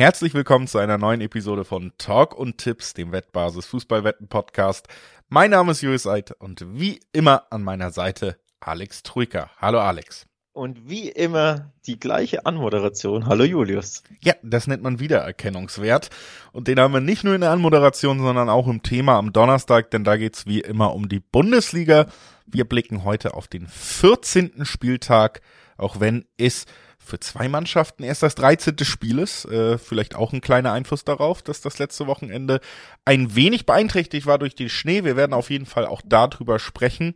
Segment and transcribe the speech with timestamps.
[0.00, 4.86] Herzlich willkommen zu einer neuen Episode von Talk und Tipps, dem Wettbasis Fußballwetten Podcast.
[5.28, 9.50] Mein Name ist Julius Eid und wie immer an meiner Seite Alex Troika.
[9.60, 10.26] Hallo Alex.
[10.52, 13.26] Und wie immer die gleiche Anmoderation.
[13.26, 14.04] Hallo Julius.
[14.20, 16.10] Ja, das nennt man Wiedererkennungswert.
[16.52, 19.90] Und den haben wir nicht nur in der Anmoderation, sondern auch im Thema am Donnerstag,
[19.90, 22.06] denn da geht's wie immer um die Bundesliga.
[22.46, 24.64] Wir blicken heute auf den 14.
[24.64, 25.40] Spieltag,
[25.78, 26.66] auch wenn es
[26.98, 28.76] für zwei Mannschaften erst das 13.
[28.82, 29.46] Spiel ist.
[29.46, 32.60] Äh, vielleicht auch ein kleiner Einfluss darauf, dass das letzte Wochenende
[33.04, 35.04] ein wenig beeinträchtigt war durch den Schnee.
[35.04, 37.14] Wir werden auf jeden Fall auch darüber sprechen.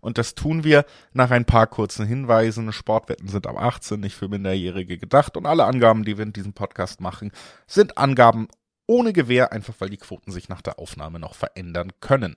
[0.00, 2.72] Und das tun wir nach ein paar kurzen Hinweisen.
[2.72, 5.36] Sportwetten sind am 18 nicht für Minderjährige gedacht.
[5.36, 7.30] Und alle Angaben, die wir in diesem Podcast machen,
[7.66, 8.48] sind Angaben
[8.86, 12.36] ohne Gewähr, einfach weil die Quoten sich nach der Aufnahme noch verändern können.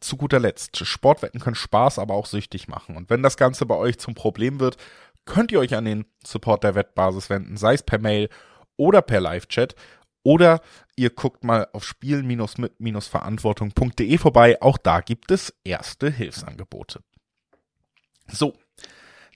[0.00, 2.96] Zu guter Letzt, Sportwetten können Spaß, aber auch süchtig machen.
[2.96, 4.76] Und wenn das Ganze bei euch zum Problem wird,
[5.26, 8.30] könnt ihr euch an den Support der Wettbasis wenden, sei es per Mail
[8.76, 9.74] oder per Live-Chat.
[10.22, 10.62] Oder
[10.96, 14.60] ihr guckt mal auf spielen-mit-verantwortung.de vorbei.
[14.60, 17.00] Auch da gibt es erste Hilfsangebote.
[18.26, 18.54] So,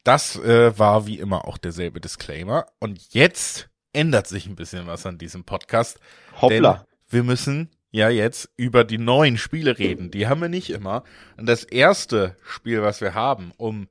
[0.02, 2.66] das äh, war wie immer auch derselbe Disclaimer.
[2.80, 6.00] Und jetzt ändert sich ein bisschen was an diesem Podcast.
[6.40, 6.72] Hoppla.
[6.72, 10.10] Denn wir müssen ja jetzt über die neuen Spiele reden.
[10.10, 11.04] Die haben wir nicht immer.
[11.36, 13.88] Und das erste Spiel, was wir haben, um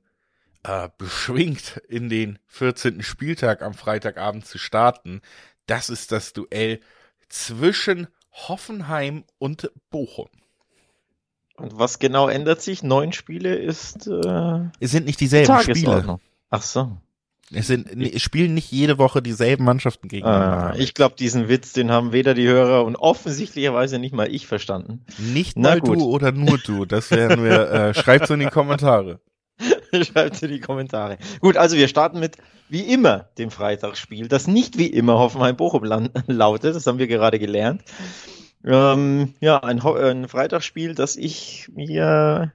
[0.62, 3.02] äh, beschwingt in den 14.
[3.02, 5.20] Spieltag am Freitagabend zu starten.
[5.66, 6.80] Das ist das Duell
[7.28, 10.28] zwischen Hoffenheim und Bochum.
[11.56, 12.82] Und was genau ändert sich?
[12.82, 14.06] Neun Spiele ist.
[14.06, 16.18] Äh, es sind nicht dieselben Spiele.
[16.48, 16.96] Ach so.
[17.52, 20.74] Es sind, es spielen nicht jede Woche dieselben Mannschaften gegeneinander.
[20.74, 24.46] Ah, ich glaube, diesen Witz, den haben weder die Hörer und offensichtlicherweise nicht mal ich
[24.46, 25.04] verstanden.
[25.18, 25.98] Nicht Na mal gut.
[25.98, 26.84] du oder nur du.
[26.84, 29.20] Das werden wir, äh, schreibt's in die Kommentare.
[30.02, 31.18] Schreibt in die Kommentare.
[31.40, 32.36] Gut, also wir starten mit
[32.68, 35.84] wie immer dem Freitagsspiel, das nicht wie immer Hoffenheim-Bochum
[36.26, 37.82] lautet, das haben wir gerade gelernt.
[38.64, 42.52] Ähm, ja, ein, ein Freitagsspiel, das ich mir,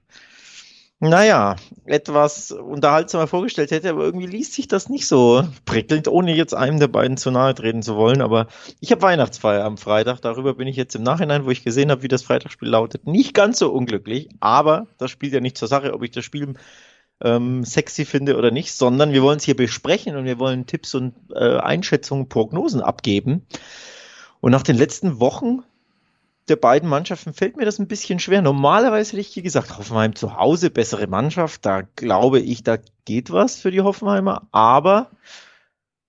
[0.99, 6.53] naja, etwas unterhaltsamer vorgestellt hätte, aber irgendwie liest sich das nicht so prickelnd, ohne jetzt
[6.53, 8.21] einem der beiden zu nahe treten zu wollen.
[8.21, 8.47] Aber
[8.79, 12.03] ich habe Weihnachtsfeier am Freitag, darüber bin ich jetzt im Nachhinein, wo ich gesehen habe,
[12.03, 15.93] wie das Freitagsspiel lautet, nicht ganz so unglücklich, aber das spielt ja nicht zur Sache,
[15.93, 16.53] ob ich das Spiel
[17.21, 20.95] ähm, sexy finde oder nicht, sondern wir wollen es hier besprechen und wir wollen Tipps
[20.95, 23.45] und äh, Einschätzungen, Prognosen abgeben.
[24.41, 25.63] Und nach den letzten Wochen
[26.47, 28.41] der beiden Mannschaften fällt mir das ein bisschen schwer.
[28.41, 33.31] Normalerweise hätte ich hier gesagt, Hoffenheim zu Hause, bessere Mannschaft, da glaube ich, da geht
[33.31, 35.09] was für die Hoffenheimer, aber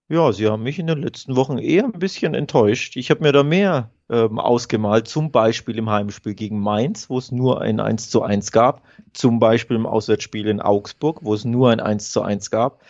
[0.08, 2.96] ja, sie haben mich in den letzten Wochen eher ein bisschen enttäuscht.
[2.96, 7.32] Ich habe mir da mehr ähm, ausgemalt, zum Beispiel im Heimspiel gegen Mainz, wo es
[7.32, 11.70] nur ein 1 zu 1 gab, zum Beispiel im Auswärtsspiel in Augsburg, wo es nur
[11.70, 12.82] ein 1 zu 1 gab.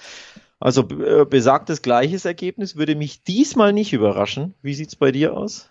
[0.59, 4.55] Also äh, besagtes gleiches Ergebnis würde mich diesmal nicht überraschen.
[4.62, 5.71] Wie sieht's bei dir aus?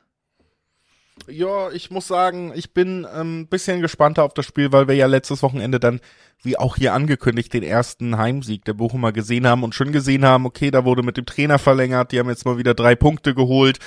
[1.28, 4.96] Ja, ich muss sagen, ich bin ein ähm, bisschen gespannter auf das Spiel, weil wir
[4.96, 6.02] ja letztes Wochenende dann,
[6.44, 10.46] wie auch hier angekündigt, den ersten Heimsieg der Bochumer gesehen haben und schon gesehen haben,
[10.46, 13.80] okay, da wurde mit dem Trainer verlängert, die haben jetzt mal wieder drei Punkte geholt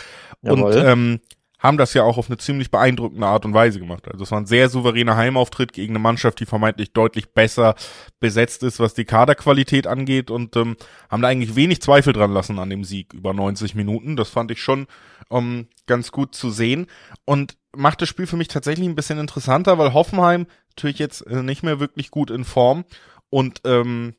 [0.43, 0.63] Jawohl.
[0.63, 1.21] und ähm,
[1.59, 4.07] haben das ja auch auf eine ziemlich beeindruckende Art und Weise gemacht.
[4.09, 7.75] Also es war ein sehr souveräner Heimauftritt gegen eine Mannschaft, die vermeintlich deutlich besser
[8.21, 10.77] besetzt ist, was die Kaderqualität angeht und ähm,
[11.11, 14.17] haben da eigentlich wenig Zweifel dran lassen an dem Sieg über 90 Minuten.
[14.17, 14.87] Das fand ich schon
[15.29, 16.87] um, ganz gut zu sehen
[17.25, 21.43] und macht das Spiel für mich tatsächlich ein bisschen interessanter, weil Hoffenheim natürlich jetzt äh,
[21.43, 22.85] nicht mehr wirklich gut in Form
[23.31, 24.15] und ähm,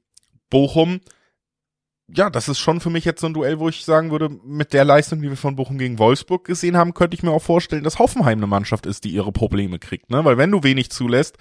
[0.49, 0.99] Bochum
[2.15, 4.73] ja, das ist schon für mich jetzt so ein Duell, wo ich sagen würde, mit
[4.73, 7.83] der Leistung, die wir von Bochum gegen Wolfsburg gesehen haben, könnte ich mir auch vorstellen,
[7.83, 10.25] dass Hoffenheim eine Mannschaft ist, die ihre Probleme kriegt, ne?
[10.25, 11.37] Weil wenn du wenig zulässt,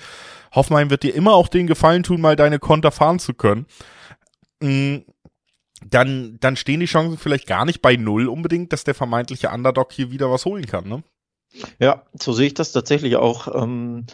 [0.52, 3.66] Hoffenheim wird dir immer auch den Gefallen tun, mal deine Konter fahren zu können.
[4.60, 5.04] Mhm
[5.84, 9.92] dann, dann stehen die Chancen vielleicht gar nicht bei null unbedingt, dass der vermeintliche Underdog
[9.92, 11.02] hier wieder was holen kann, ne?
[11.78, 13.62] Ja, so sehe ich das tatsächlich auch.
[13.62, 14.06] Ähm,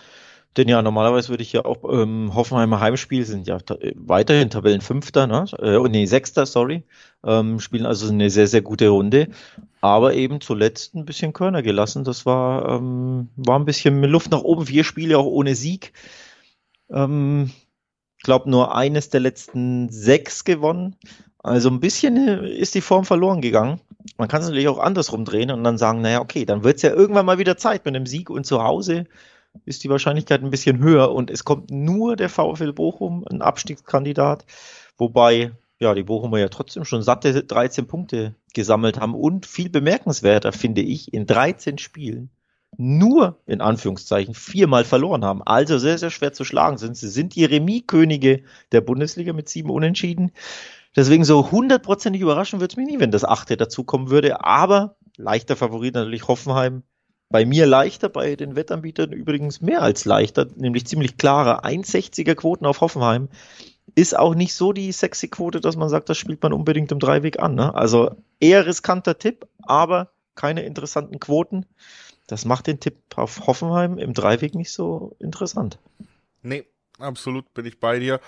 [0.56, 5.26] denn ja, normalerweise würde ich ja auch ähm, Hoffenheimer Heimspiel sind ja ta weiterhin Tabellenfünfter,
[5.26, 5.46] ne?
[5.58, 6.84] Äh, oh, nee, Sechster, sorry.
[7.25, 9.29] Ähm, spielen also eine sehr, sehr gute Runde.
[9.81, 12.05] Aber eben zuletzt ein bisschen Körner gelassen.
[12.05, 14.67] Das war, ähm, war ein bisschen mit Luft nach oben.
[14.67, 15.93] Vier Spiele auch ohne Sieg.
[16.90, 17.50] Ähm,
[18.23, 20.96] glaube nur eines der letzten sechs gewonnen.
[21.38, 23.81] Also ein bisschen äh, ist die Form verloren gegangen.
[24.19, 26.82] Man kann es natürlich auch andersrum drehen und dann sagen, naja, okay, dann wird es
[26.82, 29.06] ja irgendwann mal wieder Zeit mit einem Sieg und zu Hause
[29.65, 34.45] ist die Wahrscheinlichkeit ein bisschen höher und es kommt nur der VfL Bochum, ein Abstiegskandidat,
[34.99, 40.53] wobei ja die Bochumer ja trotzdem schon satte 13 Punkte gesammelt haben und viel bemerkenswerter
[40.53, 42.31] finde ich in 13 Spielen
[42.77, 45.43] nur in Anführungszeichen viermal verloren haben.
[45.43, 46.97] Also sehr, sehr schwer zu schlagen sind.
[46.97, 48.43] Sie sind die Remis-Könige
[48.73, 50.33] der Bundesliga mit sieben Unentschieden.
[50.97, 54.45] Deswegen so hundertprozentig überraschen würde es mich nie, wenn das achte dazukommen würde.
[54.45, 56.83] Aber leichter Favorit natürlich Hoffenheim.
[57.31, 62.67] Bei mir leichter, bei den Wettanbietern übrigens mehr als leichter, nämlich ziemlich klare 1,60er Quoten
[62.67, 63.29] auf Hoffenheim.
[63.94, 66.99] Ist auch nicht so die sexy Quote, dass man sagt, das spielt man unbedingt im
[66.99, 67.55] Dreiweg an.
[67.55, 67.75] Ne?
[67.75, 71.67] Also eher riskanter Tipp, aber keine interessanten Quoten.
[72.26, 75.79] Das macht den Tipp auf Hoffenheim im Dreiweg nicht so interessant.
[76.43, 76.65] Nee,
[76.99, 78.20] absolut bin ich bei dir.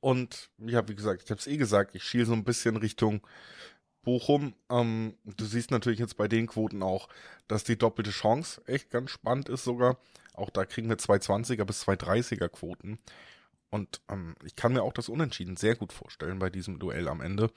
[0.00, 3.20] Und ja, wie gesagt, ich habe es eh gesagt, ich schiele so ein bisschen Richtung
[4.02, 4.54] Bochum.
[4.70, 7.08] Ähm, du siehst natürlich jetzt bei den Quoten auch,
[7.48, 9.98] dass die doppelte Chance echt ganz spannend ist sogar.
[10.34, 12.98] Auch da kriegen wir 220er bis 230er Quoten.
[13.70, 17.20] Und ähm, ich kann mir auch das Unentschieden sehr gut vorstellen bei diesem Duell am
[17.20, 17.50] Ende.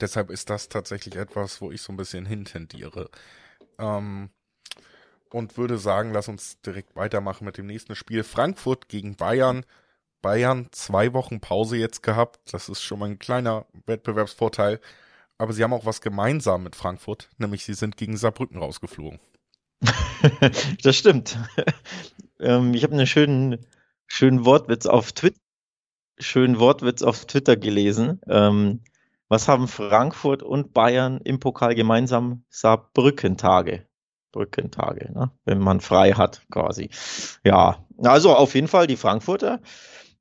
[0.00, 3.10] Deshalb ist das tatsächlich etwas, wo ich so ein bisschen hintendiere.
[3.78, 4.30] Ähm,
[5.30, 8.24] und würde sagen, lass uns direkt weitermachen mit dem nächsten Spiel.
[8.24, 9.64] Frankfurt gegen Bayern.
[10.22, 12.40] Bayern zwei Wochen Pause jetzt gehabt.
[12.52, 14.80] Das ist schon mal ein kleiner Wettbewerbsvorteil.
[15.40, 19.20] Aber sie haben auch was gemeinsam mit Frankfurt, nämlich sie sind gegen Saarbrücken rausgeflogen.
[20.82, 21.38] das stimmt.
[22.40, 23.64] ähm, ich habe einen schönen,
[24.06, 25.40] schönen Wortwitz auf Twitter,
[26.18, 28.20] schönen Wortwitz auf Twitter gelesen.
[28.28, 28.80] Ähm,
[29.28, 32.44] was haben Frankfurt und Bayern im Pokal gemeinsam?
[32.50, 33.86] Saarbrückentage.
[34.32, 35.30] Brückentage, ne?
[35.46, 36.90] wenn man frei hat, quasi.
[37.44, 39.62] Ja, also auf jeden Fall die Frankfurter.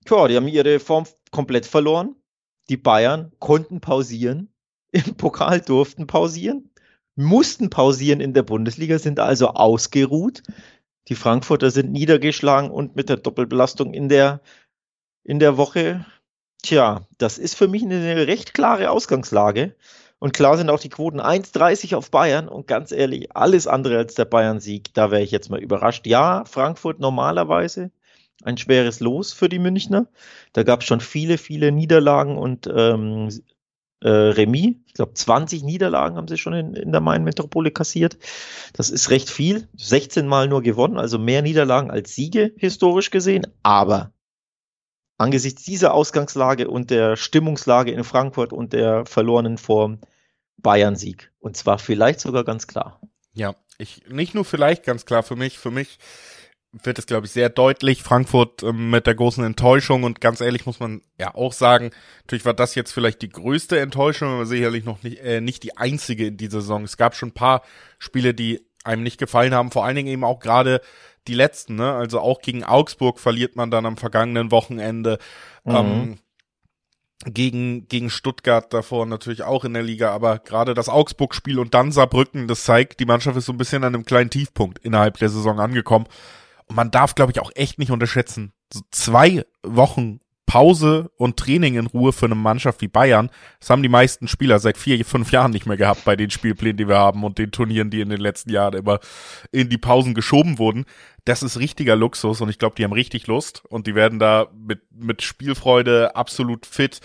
[0.06, 2.15] Tja, die haben ihre Form komplett verloren.
[2.69, 4.54] Die Bayern konnten pausieren,
[4.91, 6.69] im Pokal durften pausieren,
[7.15, 10.44] mussten pausieren in der Bundesliga, sind also ausgeruht.
[11.07, 14.41] Die Frankfurter sind niedergeschlagen und mit der Doppelbelastung in der,
[15.24, 16.06] in der Woche.
[16.62, 19.75] Tja, das ist für mich eine recht klare Ausgangslage.
[20.19, 22.50] Und klar sind auch die Quoten 1,30 auf Bayern.
[22.50, 26.06] Und ganz ehrlich, alles andere als der Bayern-Sieg, da wäre ich jetzt mal überrascht.
[26.06, 27.91] Ja, Frankfurt normalerweise
[28.44, 30.07] ein schweres Los für die Münchner.
[30.53, 33.30] Da gab es schon viele, viele Niederlagen und ähm,
[34.01, 34.75] äh, Remis.
[34.86, 38.18] Ich glaube, 20 Niederlagen haben sie schon in, in der Main-Metropole kassiert.
[38.74, 39.68] Das ist recht viel.
[39.78, 43.48] 16 Mal nur gewonnen, also mehr Niederlagen als Siege historisch gesehen.
[43.63, 44.12] Aber
[45.18, 50.00] angesichts dieser Ausgangslage und der Stimmungslage in Frankfurt und der verlorenen Form
[50.57, 51.31] Bayern-Sieg.
[51.40, 53.01] Und zwar vielleicht sogar ganz klar.
[53.34, 56.00] Ja, ich nicht nur vielleicht ganz klar für mich, für mich
[56.71, 58.04] wird es, glaube ich, sehr deutlich.
[58.04, 62.45] Frankfurt ähm, mit der großen Enttäuschung und ganz ehrlich muss man ja auch sagen, natürlich
[62.45, 66.27] war das jetzt vielleicht die größte Enttäuschung, aber sicherlich noch nicht, äh, nicht die einzige
[66.27, 66.83] in dieser Saison.
[66.83, 67.63] Es gab schon ein paar
[67.98, 70.81] Spiele, die einem nicht gefallen haben, vor allen Dingen eben auch gerade
[71.27, 71.94] die letzten, ne?
[71.94, 75.19] Also auch gegen Augsburg verliert man dann am vergangenen Wochenende.
[75.63, 75.75] Mhm.
[75.75, 76.19] Ähm,
[77.25, 81.92] gegen, gegen Stuttgart davor natürlich auch in der Liga, aber gerade das Augsburg-Spiel und dann
[81.92, 85.27] Saarbrücken, das zeigt, die Mannschaft ist so ein bisschen an einem kleinen Tiefpunkt innerhalb der
[85.27, 86.07] Saison angekommen.
[86.71, 88.54] Man darf, glaube ich, auch echt nicht unterschätzen.
[88.71, 90.19] So zwei Wochen
[90.50, 93.30] Pause und Training in Ruhe für eine Mannschaft wie Bayern,
[93.60, 96.75] das haben die meisten Spieler seit vier, fünf Jahren nicht mehr gehabt bei den Spielplänen,
[96.75, 98.98] die wir haben und den Turnieren, die in den letzten Jahren immer
[99.51, 100.86] in die Pausen geschoben wurden.
[101.24, 104.48] Das ist richtiger Luxus und ich glaube, die haben richtig Lust und die werden da
[104.51, 107.00] mit, mit Spielfreude absolut fit.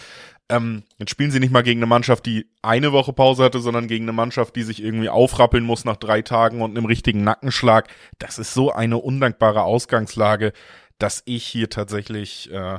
[0.55, 3.89] Ähm, jetzt spielen sie nicht mal gegen eine Mannschaft, die eine Woche Pause hatte, sondern
[3.89, 7.89] gegen eine Mannschaft, die sich irgendwie aufrappeln muss nach drei Tagen und einem richtigen Nackenschlag.
[8.19, 10.53] Das ist so eine undankbare Ausgangslage,
[10.99, 12.79] dass ich hier tatsächlich äh,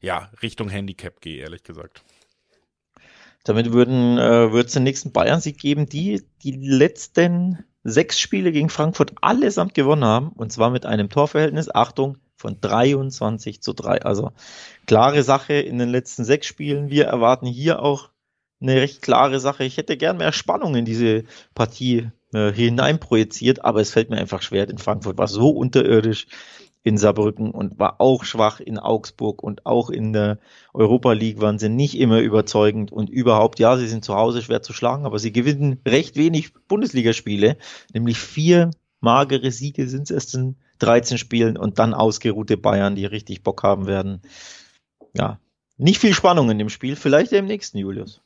[0.00, 2.02] ja, Richtung Handicap gehe, ehrlich gesagt.
[3.44, 8.68] Damit würden, äh, wird es den nächsten Bayern-Sieg geben, die die letzten sechs Spiele gegen
[8.68, 10.28] Frankfurt allesamt gewonnen haben.
[10.28, 14.02] Und zwar mit einem Torverhältnis, Achtung, von 23 zu 3.
[14.02, 14.32] Also
[14.86, 16.90] klare Sache in den letzten sechs Spielen.
[16.90, 18.10] Wir erwarten hier auch
[18.60, 19.64] eine recht klare Sache.
[19.64, 24.42] Ich hätte gern mehr Spannung in diese Partie äh, hineinprojiziert, aber es fällt mir einfach
[24.42, 24.68] schwer.
[24.68, 26.26] In Frankfurt war so unterirdisch
[26.84, 30.38] in Saarbrücken und war auch schwach in Augsburg und auch in der
[30.74, 34.62] Europa League waren sie nicht immer überzeugend und überhaupt, ja, sie sind zu Hause schwer
[34.62, 37.56] zu schlagen, aber sie gewinnen recht wenig Bundesligaspiele,
[37.94, 38.70] nämlich vier
[39.02, 43.62] magere Siege sind es erst in 13 Spielen und dann ausgeruhte Bayern, die richtig Bock
[43.62, 44.22] haben werden.
[45.14, 45.38] Ja,
[45.76, 48.20] nicht viel Spannung in dem Spiel, vielleicht im nächsten, Julius.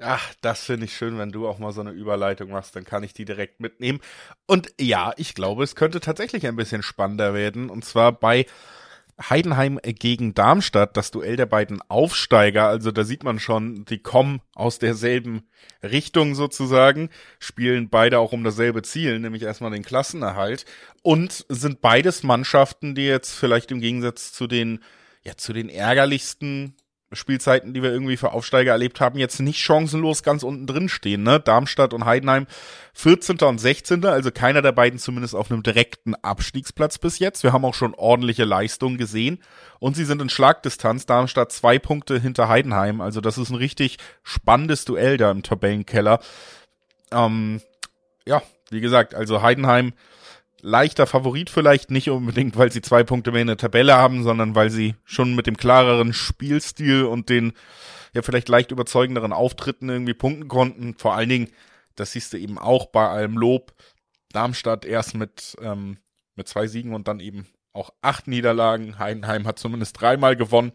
[0.00, 3.02] Ach, das finde ich schön, wenn du auch mal so eine Überleitung machst, dann kann
[3.02, 4.00] ich die direkt mitnehmen.
[4.46, 7.68] Und ja, ich glaube, es könnte tatsächlich ein bisschen spannender werden.
[7.68, 8.46] Und zwar bei
[9.20, 12.68] Heidenheim gegen Darmstadt, das Duell der beiden Aufsteiger.
[12.68, 15.48] Also da sieht man schon, die kommen aus derselben
[15.82, 20.64] Richtung sozusagen, spielen beide auch um dasselbe Ziel, nämlich erstmal den Klassenerhalt.
[21.02, 24.80] Und sind beides Mannschaften, die jetzt vielleicht im Gegensatz zu den,
[25.24, 26.76] ja, zu den ärgerlichsten
[27.12, 31.22] Spielzeiten, die wir irgendwie für Aufsteiger erlebt haben, jetzt nicht chancenlos ganz unten drin stehen.
[31.22, 31.40] Ne?
[31.40, 32.46] Darmstadt und Heidenheim
[32.92, 33.38] 14.
[33.38, 34.04] und 16.
[34.04, 37.42] Also keiner der beiden zumindest auf einem direkten Abstiegsplatz bis jetzt.
[37.44, 39.42] Wir haben auch schon ordentliche Leistungen gesehen.
[39.78, 41.06] Und sie sind in Schlagdistanz.
[41.06, 43.00] Darmstadt zwei Punkte hinter Heidenheim.
[43.00, 46.20] Also das ist ein richtig spannendes Duell da im Tabellenkeller.
[47.10, 47.62] Ähm,
[48.26, 49.94] ja, wie gesagt, also Heidenheim
[50.60, 54.54] leichter Favorit vielleicht, nicht unbedingt, weil sie zwei Punkte mehr in der Tabelle haben, sondern
[54.54, 57.52] weil sie schon mit dem klareren Spielstil und den
[58.14, 60.94] ja vielleicht leicht überzeugenderen Auftritten irgendwie punkten konnten.
[60.96, 61.50] Vor allen Dingen,
[61.94, 63.74] das siehst du eben auch bei allem Lob,
[64.32, 65.98] Darmstadt erst mit, ähm,
[66.34, 68.98] mit zwei Siegen und dann eben auch acht Niederlagen.
[68.98, 70.72] Heidenheim hat zumindest dreimal gewonnen.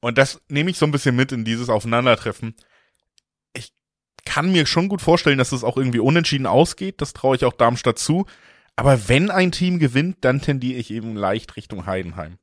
[0.00, 2.54] Und das nehme ich so ein bisschen mit in dieses Aufeinandertreffen.
[3.54, 3.72] Ich
[4.24, 7.00] kann mir schon gut vorstellen, dass es auch irgendwie unentschieden ausgeht.
[7.00, 8.26] Das traue ich auch Darmstadt zu.
[8.76, 12.38] Aber wenn ein Team gewinnt, dann tendiere ich eben leicht Richtung Heidenheim.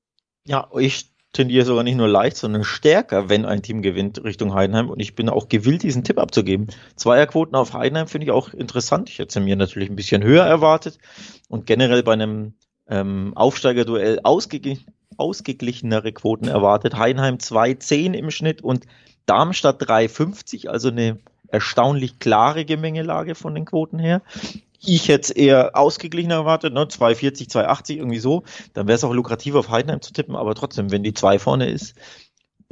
[0.46, 4.90] Ja, ich tendiere sogar nicht nur leicht, sondern stärker, wenn ein Team gewinnt Richtung Heidenheim.
[4.90, 6.68] Und ich bin auch gewillt, diesen Tipp abzugeben.
[6.96, 9.10] Zweierquoten auf Heidenheim finde ich auch interessant.
[9.10, 10.98] Ich hätte mir natürlich ein bisschen höher erwartet.
[11.48, 12.54] Und generell bei einem
[12.88, 14.78] ähm, Aufsteigerduell ausge
[15.18, 16.98] ausgeglichenere Quoten erwartet.
[16.98, 18.86] Heidenheim 2,10 im Schnitt und
[19.26, 21.20] Darmstadt 3,50, also eine
[21.50, 24.22] erstaunlich klare Gemengelage von den Quoten her
[24.84, 26.88] ich jetzt eher ausgeglichener erwartet, ne?
[26.88, 28.44] 240, 280, irgendwie so.
[28.74, 31.70] Dann wäre es auch lukrativ auf Heidenheim zu tippen, aber trotzdem, wenn die 2 vorne
[31.70, 31.96] ist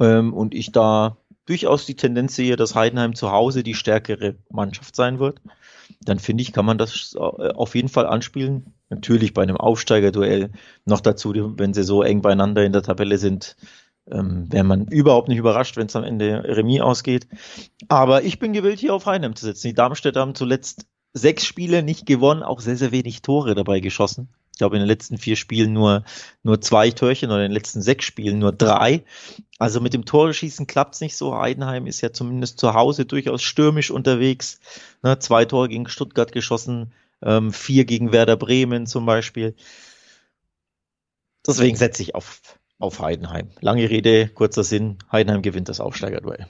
[0.00, 4.94] ähm, und ich da durchaus die Tendenz sehe, dass Heidenheim zu Hause die stärkere Mannschaft
[4.94, 5.40] sein wird,
[6.00, 8.74] dann finde ich, kann man das äh, auf jeden Fall anspielen.
[8.88, 10.50] Natürlich bei einem Aufsteigerduell
[10.84, 13.56] noch dazu, wenn sie so eng beieinander in der Tabelle sind,
[14.10, 17.28] ähm, wäre man überhaupt nicht überrascht, wenn es am Ende Remis ausgeht.
[17.88, 19.68] Aber ich bin gewillt, hier auf Heidenheim zu setzen.
[19.68, 24.28] Die Darmstädter haben zuletzt sechs Spiele nicht gewonnen, auch sehr, sehr wenig Tore dabei geschossen.
[24.52, 26.04] Ich glaube, in den letzten vier Spielen nur,
[26.42, 29.04] nur zwei Törchen oder in den letzten sechs Spielen nur drei.
[29.58, 31.34] Also mit dem Torschießen klappt's nicht so.
[31.34, 34.60] Heidenheim ist ja zumindest zu Hause durchaus stürmisch unterwegs.
[35.02, 39.54] Ne, zwei Tore gegen Stuttgart geschossen, ähm, vier gegen Werder Bremen zum Beispiel.
[41.46, 42.42] Deswegen setze ich auf,
[42.78, 43.50] auf Heidenheim.
[43.60, 44.98] Lange Rede, kurzer Sinn.
[45.10, 46.46] Heidenheim gewinnt das Aufsteigerduell.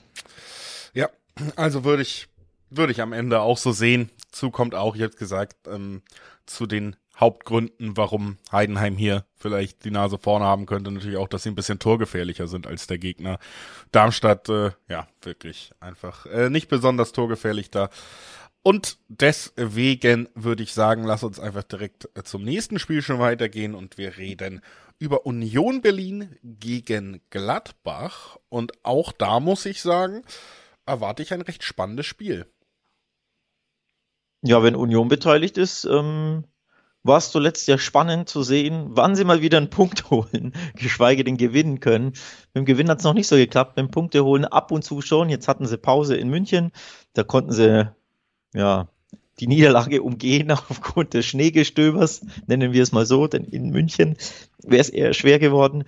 [0.93, 1.09] Ja,
[1.55, 2.27] also würde ich
[2.71, 4.09] würde ich am Ende auch so sehen.
[4.31, 6.01] Zu kommt auch, jetzt gesagt, ähm,
[6.45, 11.43] zu den Hauptgründen, warum Heidenheim hier vielleicht die Nase vorne haben könnte, natürlich auch, dass
[11.43, 13.37] sie ein bisschen torgefährlicher sind als der Gegner.
[13.91, 17.89] Darmstadt, äh, ja, wirklich einfach äh, nicht besonders torgefährlich da.
[18.63, 23.75] Und deswegen würde ich sagen, lass uns einfach direkt äh, zum nächsten Spiel schon weitergehen
[23.75, 24.61] und wir reden
[24.99, 28.37] über Union Berlin gegen Gladbach.
[28.49, 30.23] Und auch da muss ich sagen,
[30.85, 32.45] erwarte ich ein recht spannendes Spiel.
[34.43, 36.45] Ja, wenn Union beteiligt ist, ähm,
[37.03, 41.23] war es zuletzt ja spannend zu sehen, wann sie mal wieder einen Punkt holen, geschweige
[41.23, 42.13] denn gewinnen können.
[42.53, 44.83] Mit dem Gewinn hat es noch nicht so geklappt, mit dem Punkte holen ab und
[44.83, 45.29] zu schon.
[45.29, 46.71] Jetzt hatten sie Pause in München,
[47.13, 47.91] da konnten sie
[48.53, 48.87] ja
[49.39, 54.17] die Niederlage umgehen aufgrund des Schneegestöbers, nennen wir es mal so, denn in München
[54.63, 55.83] wäre es eher schwer geworden.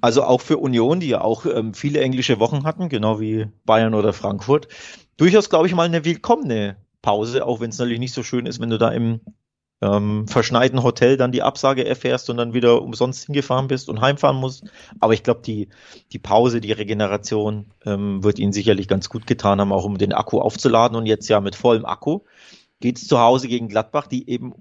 [0.00, 3.94] Also auch für Union, die ja auch ähm, viele englische Wochen hatten, genau wie Bayern
[3.94, 4.68] oder Frankfurt,
[5.16, 6.76] durchaus, glaube ich, mal eine willkommene
[7.06, 9.20] Pause, auch wenn es natürlich nicht so schön ist, wenn du da im
[9.80, 14.38] ähm, verschneiten Hotel dann die Absage erfährst und dann wieder umsonst hingefahren bist und heimfahren
[14.38, 14.64] musst.
[14.98, 15.68] Aber ich glaube, die,
[16.10, 20.12] die Pause, die Regeneration ähm, wird ihnen sicherlich ganz gut getan haben, auch um den
[20.12, 20.96] Akku aufzuladen.
[20.96, 22.22] Und jetzt ja mit vollem Akku
[22.80, 24.54] geht es zu Hause gegen Gladbach, die eben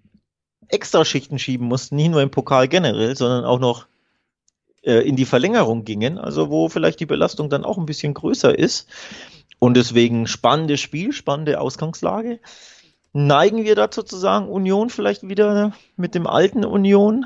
[0.68, 3.88] extra Schichten schieben mussten, nicht nur im Pokal generell, sondern auch noch
[4.84, 8.58] äh, in die Verlängerung gingen, also wo vielleicht die Belastung dann auch ein bisschen größer
[8.58, 8.88] ist.
[9.66, 12.40] Und deswegen spannendes Spiel, spannende Ausgangslage.
[13.14, 17.26] Neigen wir dazu zu sagen, Union vielleicht wieder mit dem alten Union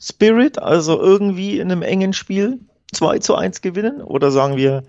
[0.00, 2.58] Spirit, also irgendwie in einem engen Spiel
[2.92, 4.02] 2 zu 1 gewinnen?
[4.02, 4.82] Oder sagen wir,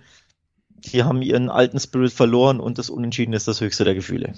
[0.70, 4.34] die haben ihren alten Spirit verloren und das Unentschieden ist das höchste der Gefühle?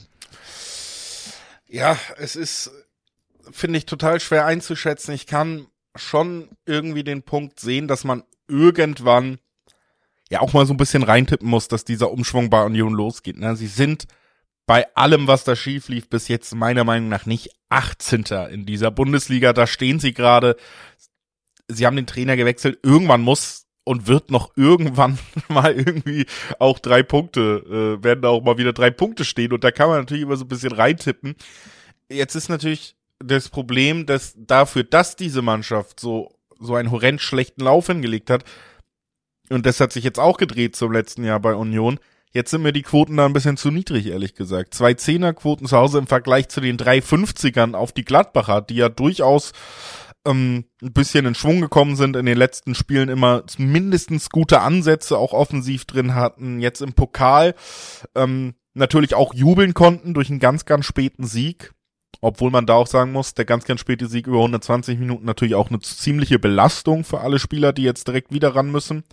[1.70, 2.70] Ja, es ist,
[3.50, 5.14] finde ich, total schwer einzuschätzen.
[5.14, 9.40] Ich kann schon irgendwie den Punkt sehen, dass man irgendwann
[10.32, 13.38] ja auch mal so ein bisschen reintippen muss, dass dieser Umschwung bei Union losgeht.
[13.38, 13.56] Ne?
[13.56, 14.06] Sie sind
[14.66, 18.24] bei allem, was da schief lief, bis jetzt meiner Meinung nach nicht 18.
[18.52, 19.52] in dieser Bundesliga.
[19.52, 20.56] Da stehen sie gerade.
[21.68, 22.80] Sie haben den Trainer gewechselt.
[22.82, 25.20] Irgendwann muss und wird noch irgendwann
[25.50, 26.26] mal irgendwie
[26.60, 29.52] auch drei Punkte, äh, werden da auch mal wieder drei Punkte stehen.
[29.52, 31.36] Und da kann man natürlich immer so ein bisschen reintippen.
[32.10, 37.62] Jetzt ist natürlich das Problem, dass dafür, dass diese Mannschaft so, so einen horrend schlechten
[37.62, 38.46] Lauf hingelegt hat,
[39.50, 42.00] und das hat sich jetzt auch gedreht zum letzten Jahr bei Union.
[42.34, 44.74] Jetzt sind mir die Quoten da ein bisschen zu niedrig, ehrlich gesagt.
[44.74, 48.88] Zwei Zehnerquoten zu Hause im Vergleich zu den drei 50ern auf die Gladbacher, die ja
[48.88, 49.52] durchaus
[50.26, 55.18] ähm, ein bisschen in Schwung gekommen sind, in den letzten Spielen immer mindestens gute Ansätze
[55.18, 56.62] auch offensiv drin hatten.
[56.62, 57.54] Jetzt im Pokal
[58.16, 61.74] ähm, natürlich auch jubeln konnten durch einen ganz, ganz späten Sieg.
[62.20, 65.56] Obwohl man da auch sagen muss, der ganz, ganz späte Sieg über 120 Minuten natürlich
[65.56, 69.04] auch eine ziemliche Belastung für alle Spieler, die jetzt direkt wieder ran müssen.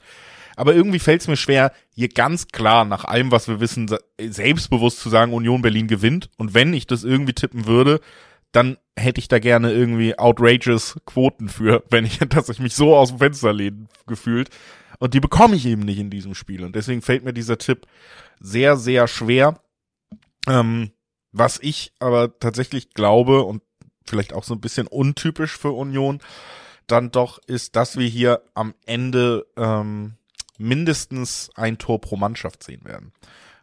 [0.56, 3.88] Aber irgendwie fällt es mir schwer, hier ganz klar nach allem, was wir wissen,
[4.20, 6.30] selbstbewusst zu sagen, Union Berlin gewinnt.
[6.36, 8.00] Und wenn ich das irgendwie tippen würde,
[8.50, 12.96] dann hätte ich da gerne irgendwie outrageous Quoten für, wenn ich, dass ich mich so
[12.96, 14.50] aus dem Fenster lehnen gefühlt.
[14.98, 16.64] Und die bekomme ich eben nicht in diesem Spiel.
[16.64, 17.86] Und deswegen fällt mir dieser Tipp
[18.40, 19.60] sehr, sehr schwer.
[20.48, 20.90] Ähm,
[21.38, 23.62] was ich aber tatsächlich glaube und
[24.06, 26.20] vielleicht auch so ein bisschen untypisch für Union,
[26.86, 30.14] dann doch ist, dass wir hier am Ende ähm,
[30.56, 33.12] mindestens ein Tor pro Mannschaft sehen werden.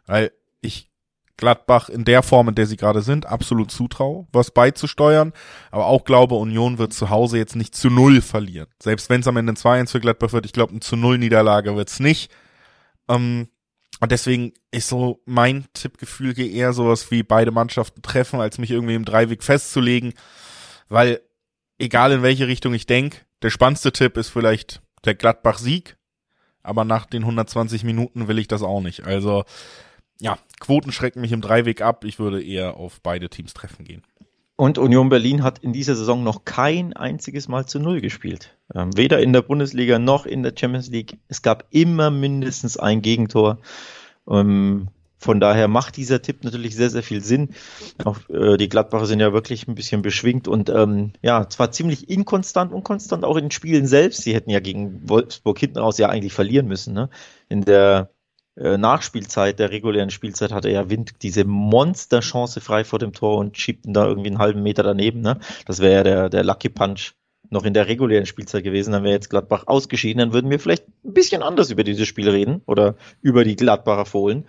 [0.06, 0.90] Weil ich
[1.36, 5.32] Gladbach in der Form, in der sie gerade sind, absolut zutraue, was beizusteuern.
[5.70, 8.68] Aber auch glaube, Union wird zu Hause jetzt nicht zu Null verlieren.
[8.82, 11.76] Selbst wenn es am Ende 2-1 für Gladbach wird, ich glaube, eine zu Null Niederlage
[11.76, 12.30] wird's nicht.
[13.08, 13.48] Ähm,
[14.00, 18.94] und deswegen ist so mein Tippgefühl eher sowas wie beide Mannschaften treffen, als mich irgendwie
[18.94, 20.12] im Dreiweg festzulegen.
[20.88, 21.20] Weil,
[21.78, 25.96] egal in welche Richtung ich denke, der spannendste Tipp ist vielleicht der Gladbach-Sieg.
[26.62, 29.04] Aber nach den 120 Minuten will ich das auch nicht.
[29.04, 29.44] Also,
[30.20, 32.04] ja, Quoten schrecken mich im Dreiweg ab.
[32.04, 34.02] Ich würde eher auf beide Teams treffen gehen.
[34.56, 38.56] Und Union Berlin hat in dieser Saison noch kein einziges Mal zu Null gespielt.
[38.74, 41.18] Ähm, weder in der Bundesliga noch in der Champions League.
[41.28, 43.58] Es gab immer mindestens ein Gegentor.
[44.28, 47.50] Ähm, von daher macht dieser Tipp natürlich sehr, sehr viel Sinn.
[48.04, 52.08] Auch, äh, die Gladbacher sind ja wirklich ein bisschen beschwingt und ähm, ja, zwar ziemlich
[52.08, 54.22] inkonstant und konstant auch in den Spielen selbst.
[54.22, 56.94] Sie hätten ja gegen Wolfsburg hinten raus ja eigentlich verlieren müssen.
[56.94, 57.10] Ne?
[57.48, 58.10] In der
[58.56, 63.86] Nachspielzeit, der regulären Spielzeit, hatte ja Wind diese Monsterchance frei vor dem Tor und schiebt
[63.86, 65.20] ihn da irgendwie einen halben Meter daneben.
[65.20, 65.38] Ne?
[65.66, 67.12] Das wäre ja der, der Lucky Punch
[67.50, 70.88] noch in der regulären Spielzeit gewesen, dann wäre jetzt Gladbach ausgeschieden, dann würden wir vielleicht
[71.04, 74.46] ein bisschen anders über dieses Spiel reden oder über die Gladbacher Fohlen.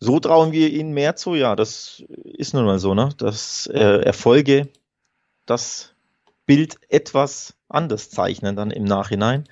[0.00, 3.10] So trauen wir ihnen mehr zu, ja, das ist nun mal so, ne?
[3.18, 4.68] Dass äh, Erfolge
[5.44, 5.94] das
[6.46, 9.44] Bild etwas anders zeichnen dann im Nachhinein.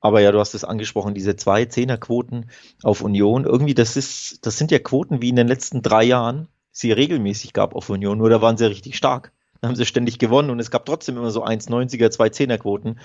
[0.00, 2.50] Aber ja, du hast es angesprochen, diese zwei Zehnerquoten
[2.82, 3.44] auf Union.
[3.44, 7.52] Irgendwie, das ist, das sind ja Quoten wie in den letzten drei Jahren sie regelmäßig
[7.52, 9.32] gab auf Union, nur da waren sie richtig stark.
[9.60, 12.98] Da haben sie ständig gewonnen und es gab trotzdem immer so 1,90er, 2 Zehnerquoten.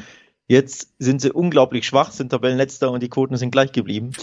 [0.47, 4.13] Jetzt sind sie unglaublich schwach, sind Tabellenletzter und die Quoten sind gleich geblieben.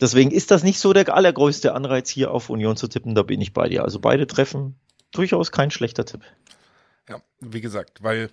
[0.00, 3.40] Deswegen ist das nicht so der allergrößte Anreiz, hier auf Union zu tippen, da bin
[3.40, 3.84] ich bei dir.
[3.84, 4.80] Also beide treffen
[5.12, 6.22] durchaus kein schlechter Tipp.
[7.08, 8.30] Ja, wie gesagt, weil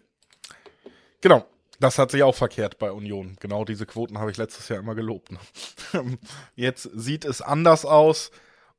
[1.21, 1.45] Genau,
[1.80, 3.38] das hat sich auch verkehrt bei Union.
[3.39, 5.32] Genau diese Quoten habe ich letztes Jahr immer gelobt.
[5.32, 5.39] Ne?
[6.56, 8.32] Jetzt sieht es anders aus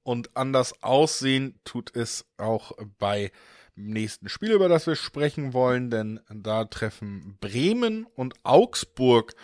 [0.03, 3.33] und anders aussehen tut es auch bei
[3.77, 9.35] dem nächsten Spiel, über das wir sprechen wollen, denn da treffen Bremen und Augsburg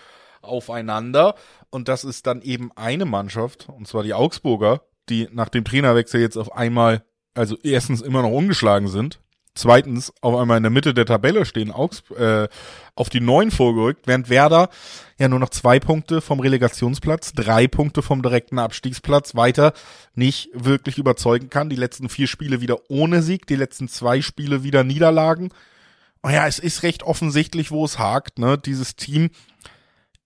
[0.42, 1.35] aufeinander
[1.70, 6.20] und das ist dann eben eine Mannschaft, und zwar die Augsburger, die nach dem Trainerwechsel
[6.20, 7.04] jetzt auf einmal,
[7.35, 9.20] also erstens immer noch ungeschlagen sind,
[9.54, 12.48] zweitens auf einmal in der Mitte der Tabelle stehen, Augs äh,
[12.94, 14.68] auf die neun vorgerückt, während Werder
[15.18, 19.72] ja nur noch zwei Punkte vom Relegationsplatz, drei Punkte vom direkten Abstiegsplatz weiter
[20.14, 21.70] nicht wirklich überzeugen kann.
[21.70, 25.50] Die letzten vier Spiele wieder ohne Sieg, die letzten zwei Spiele wieder Niederlagen.
[26.22, 28.38] Oh ja, es ist recht offensichtlich, wo es hakt.
[28.38, 28.58] Ne?
[28.58, 29.30] Dieses Team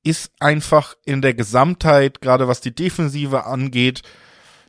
[0.05, 4.03] ist einfach in der Gesamtheit, gerade was die Defensive angeht,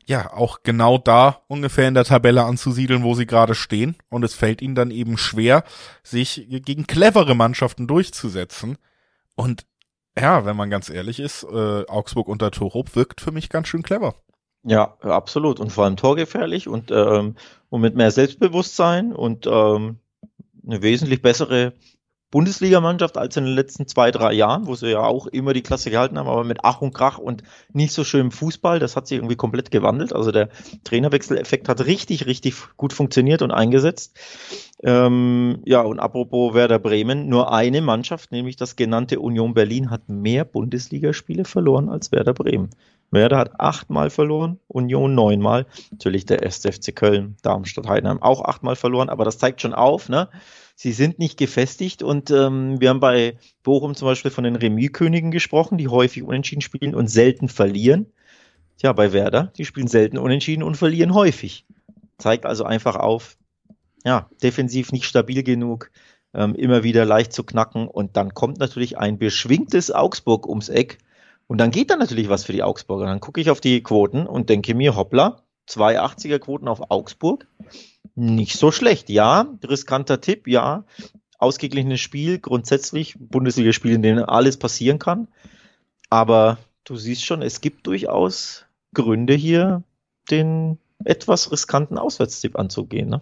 [0.09, 3.95] ja, auch genau da ungefähr in der Tabelle anzusiedeln, wo sie gerade stehen.
[4.09, 5.63] Und es fällt ihnen dann eben schwer,
[6.01, 8.79] sich gegen clevere Mannschaften durchzusetzen.
[9.35, 9.67] Und
[10.17, 13.83] ja, wenn man ganz ehrlich ist, äh, Augsburg unter Torup wirkt für mich ganz schön
[13.83, 14.15] clever.
[14.63, 15.59] Ja, absolut.
[15.59, 17.35] Und vor allem torgefährlich und, ähm,
[17.69, 19.99] und mit mehr Selbstbewusstsein und ähm,
[20.65, 21.73] eine wesentlich bessere
[22.31, 25.89] Bundesligamannschaft als in den letzten zwei, drei Jahren, wo sie ja auch immer die Klasse
[25.89, 28.79] gehalten haben, aber mit Ach und Krach und nicht so schön Fußball.
[28.79, 30.13] Das hat sich irgendwie komplett gewandelt.
[30.13, 30.49] Also der
[30.83, 34.17] Trainerwechseleffekt hat richtig, richtig gut funktioniert und eingesetzt.
[34.81, 40.07] Ähm, ja, und apropos Werder Bremen, nur eine Mannschaft, nämlich das genannte Union Berlin, hat
[40.07, 42.69] mehr Bundesligaspiele verloren als Werder Bremen.
[43.11, 45.65] Werder hat achtmal verloren, Union neunmal.
[45.91, 50.29] Natürlich der SFC Köln, Darmstadt, Heidenheim auch achtmal verloren, aber das zeigt schon auf, ne?
[50.79, 55.29] sie sind nicht gefestigt und ähm, wir haben bei Bochum zum Beispiel von den Remis-Königen
[55.29, 58.05] gesprochen, die häufig unentschieden spielen und selten verlieren.
[58.77, 61.65] Tja, bei Werder, die spielen selten unentschieden und verlieren häufig.
[62.17, 63.35] Zeigt also einfach auf,
[64.03, 65.91] ja, defensiv nicht stabil genug,
[66.33, 70.99] ähm, immer wieder leicht zu knacken und dann kommt natürlich ein beschwingtes Augsburg ums Eck
[71.47, 73.05] und dann geht da natürlich was für die Augsburger.
[73.05, 77.47] Dann gucke ich auf die Quoten und denke mir, hoppla, 280er Quoten auf Augsburg
[78.15, 79.09] nicht so schlecht.
[79.09, 80.85] Ja, riskanter Tipp, ja.
[81.39, 85.27] Ausgeglichenes Spiel, grundsätzlich Bundesligaspiel, in denen alles passieren kann.
[86.09, 89.83] Aber du siehst schon, es gibt durchaus Gründe hier,
[90.29, 93.09] den etwas riskanten Auswärtstipp anzugehen.
[93.09, 93.21] Ne?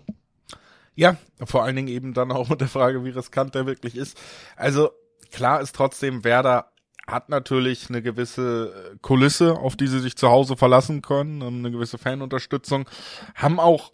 [0.98, 4.20] Ja, vor allen Dingen eben dann auch mit der Frage, wie riskant der wirklich ist.
[4.56, 4.90] Also
[5.32, 6.72] klar ist trotzdem Werder
[7.06, 11.72] hat natürlich eine gewisse äh, Kulisse, auf die sie sich zu Hause verlassen können, eine
[11.72, 12.90] gewisse Fanunterstützung,
[13.36, 13.94] haben auch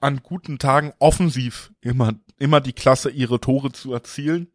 [0.00, 4.46] an guten Tagen offensiv immer, immer die Klasse, ihre Tore zu erzielen.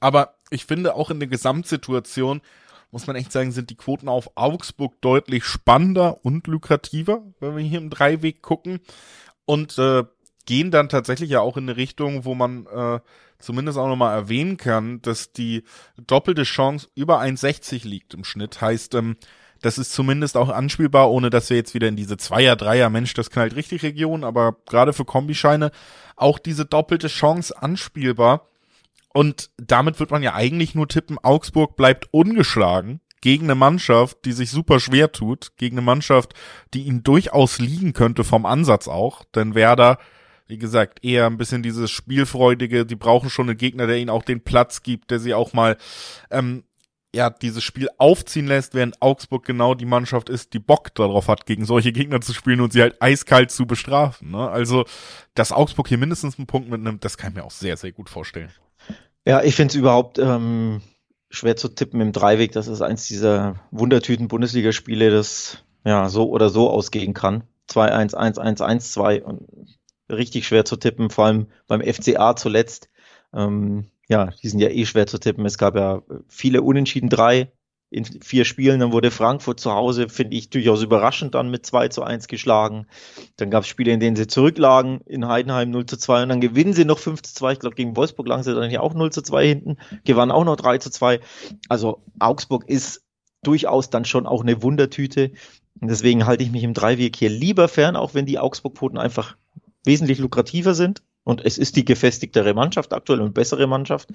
[0.00, 2.42] Aber ich finde auch in der Gesamtsituation
[2.90, 7.62] muss man echt sagen, sind die Quoten auf Augsburg deutlich spannender und lukrativer, wenn wir
[7.62, 8.80] hier im Dreiweg gucken.
[9.44, 10.04] Und äh,
[10.48, 13.00] gehen dann tatsächlich ja auch in eine Richtung, wo man äh,
[13.38, 15.62] zumindest auch nochmal erwähnen kann, dass die
[15.98, 18.62] doppelte Chance über 1,60 liegt im Schnitt.
[18.62, 19.18] Heißt, ähm,
[19.60, 23.12] das ist zumindest auch anspielbar, ohne dass wir jetzt wieder in diese Zweier, Dreier, Mensch,
[23.12, 25.70] das knallt richtig Region, aber gerade für Kombischeine
[26.16, 28.46] auch diese doppelte Chance anspielbar.
[29.12, 34.32] Und damit wird man ja eigentlich nur tippen, Augsburg bleibt ungeschlagen gegen eine Mannschaft, die
[34.32, 36.32] sich super schwer tut, gegen eine Mannschaft,
[36.72, 39.98] die ihn durchaus liegen könnte vom Ansatz auch, denn Werder
[40.48, 44.22] wie gesagt, eher ein bisschen dieses Spielfreudige, die brauchen schon einen Gegner, der ihnen auch
[44.22, 45.76] den Platz gibt, der sie auch mal
[46.30, 46.64] ähm,
[47.14, 51.46] ja, dieses Spiel aufziehen lässt, während Augsburg genau die Mannschaft ist, die Bock darauf hat,
[51.46, 54.30] gegen solche Gegner zu spielen und sie halt eiskalt zu bestrafen.
[54.30, 54.48] Ne?
[54.48, 54.84] Also,
[55.34, 58.10] dass Augsburg hier mindestens einen Punkt mitnimmt, das kann ich mir auch sehr, sehr gut
[58.10, 58.50] vorstellen.
[59.26, 60.80] Ja, ich finde es überhaupt ähm,
[61.30, 62.52] schwer zu tippen im Dreiweg.
[62.52, 67.44] Das ist eins dieser Wundertüten-Bundesligaspiele, das ja so oder so ausgehen kann.
[67.70, 69.46] 2-1, 1-1, 1-2 und
[70.08, 72.90] richtig schwer zu tippen, vor allem beim FCA zuletzt.
[73.32, 75.44] Ähm, ja, die sind ja eh schwer zu tippen.
[75.44, 77.52] Es gab ja viele Unentschieden, drei
[77.90, 78.80] in vier Spielen.
[78.80, 82.86] Dann wurde Frankfurt zu Hause, finde ich, durchaus überraschend dann mit 2 zu 1 geschlagen.
[83.36, 86.40] Dann gab es Spiele, in denen sie zurücklagen, in Heidenheim 0 zu 2 und dann
[86.40, 87.52] gewinnen sie noch 5 zu 2.
[87.52, 90.44] Ich glaube, gegen Wolfsburg lagen sie dann ja auch 0 zu 2 hinten, gewannen auch
[90.44, 91.20] noch 3 zu 2.
[91.68, 93.02] Also Augsburg ist
[93.42, 95.32] durchaus dann schon auch eine Wundertüte.
[95.80, 99.36] Und deswegen halte ich mich im Dreiweg hier lieber fern, auch wenn die Augsburg-Quoten einfach
[99.88, 101.02] wesentlich lukrativer sind.
[101.24, 104.08] Und es ist die gefestigtere Mannschaft aktuell und bessere Mannschaft.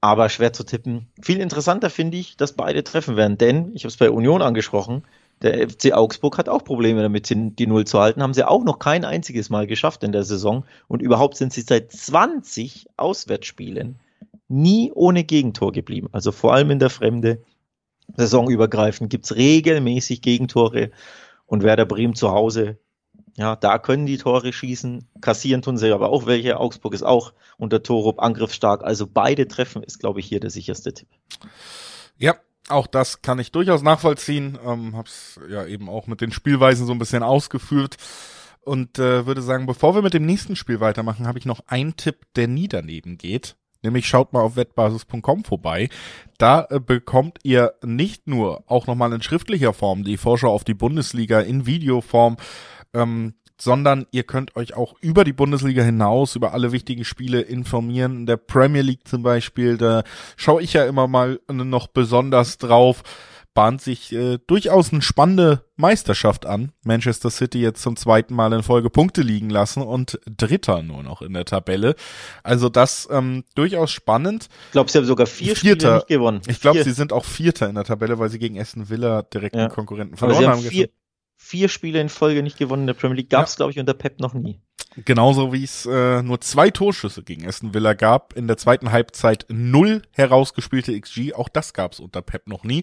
[0.00, 1.08] Aber schwer zu tippen.
[1.20, 3.36] Viel interessanter finde ich, dass beide treffen werden.
[3.36, 5.02] Denn, ich habe es bei Union angesprochen,
[5.42, 8.22] der FC Augsburg hat auch Probleme damit, die Null zu halten.
[8.22, 10.64] Haben sie auch noch kein einziges Mal geschafft in der Saison.
[10.88, 14.00] Und überhaupt sind sie seit 20 Auswärtsspielen
[14.48, 16.08] nie ohne Gegentor geblieben.
[16.12, 17.42] Also vor allem in der Fremde.
[18.16, 20.90] Saisonübergreifend gibt es regelmäßig Gegentore.
[21.44, 22.78] Und Werder Bremen zu Hause
[23.36, 26.58] ja, da können die Tore schießen, kassieren tun sie aber auch welche.
[26.58, 28.82] Augsburg ist auch unter Torup angriffsstark.
[28.82, 31.08] Also beide treffen ist, glaube ich, hier der sicherste Tipp.
[32.16, 32.36] Ja,
[32.68, 34.58] auch das kann ich durchaus nachvollziehen.
[34.64, 37.96] Ähm, hab's ja eben auch mit den Spielweisen so ein bisschen ausgeführt
[38.62, 41.96] und äh, würde sagen, bevor wir mit dem nächsten Spiel weitermachen, habe ich noch einen
[41.96, 43.56] Tipp, der nie daneben geht.
[43.82, 45.88] Nämlich schaut mal auf wettbasis.com vorbei.
[46.38, 50.74] Da äh, bekommt ihr nicht nur auch nochmal in schriftlicher Form die Vorschau auf die
[50.74, 52.38] Bundesliga in Videoform
[52.94, 58.16] ähm, sondern ihr könnt euch auch über die Bundesliga hinaus über alle wichtigen Spiele informieren.
[58.16, 60.04] In der Premier League zum Beispiel, da
[60.36, 63.02] schaue ich ja immer mal noch besonders drauf.
[63.54, 66.72] Bahnt sich äh, durchaus eine spannende Meisterschaft an.
[66.84, 71.22] Manchester City jetzt zum zweiten Mal in Folge Punkte liegen lassen und Dritter nur noch
[71.22, 71.94] in der Tabelle.
[72.42, 74.50] Also das ähm, durchaus spannend.
[74.66, 75.78] Ich glaube, sie haben sogar vier Vierter.
[75.78, 76.40] Spiele nicht gewonnen.
[76.48, 79.56] Ich glaube, sie sind auch Vierter in der Tabelle, weil sie gegen Aston Villa direkt
[79.56, 79.68] ja.
[79.70, 80.60] Konkurrenten verloren haben.
[80.60, 80.90] Vier,
[81.36, 83.30] vier Spiele in Folge nicht gewonnen in der Premier League.
[83.30, 83.56] Gab es, ja.
[83.56, 84.60] glaube ich, unter Pep noch nie.
[85.04, 88.32] Genauso wie es äh, nur zwei Torschüsse gegen Aston Villa gab.
[88.32, 91.34] In der zweiten Halbzeit null herausgespielte XG.
[91.34, 92.82] Auch das gab es unter Pep noch nie.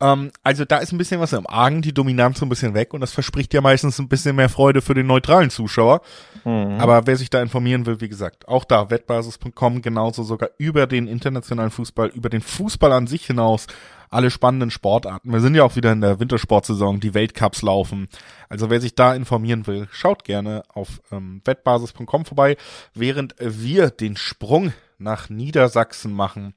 [0.00, 2.94] Ähm, also da ist ein bisschen was im Argen, die Dominanz so ein bisschen weg
[2.94, 6.02] und das verspricht ja meistens ein bisschen mehr Freude für den neutralen Zuschauer.
[6.44, 6.78] Mhm.
[6.78, 11.08] Aber wer sich da informieren will, wie gesagt, auch da wettbasis.com, genauso sogar über den
[11.08, 13.66] internationalen Fußball, über den Fußball an sich hinaus,
[14.10, 15.32] alle spannenden Sportarten.
[15.32, 18.08] Wir sind ja auch wieder in der Wintersportsaison, die Weltcups laufen.
[18.48, 22.56] Also wer sich da informieren will, schaut gerne auf ähm, wettbasis.com vorbei,
[22.94, 26.54] während wir den Sprung nach Niedersachsen machen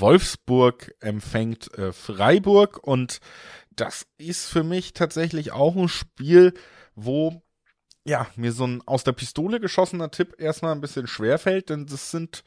[0.00, 3.18] Wolfsburg empfängt äh, Freiburg und
[3.70, 6.54] das ist für mich tatsächlich auch ein Spiel,
[6.94, 7.42] wo
[8.04, 11.86] ja, mir so ein aus der Pistole geschossener Tipp erstmal ein bisschen schwer fällt, denn
[11.86, 12.42] das sind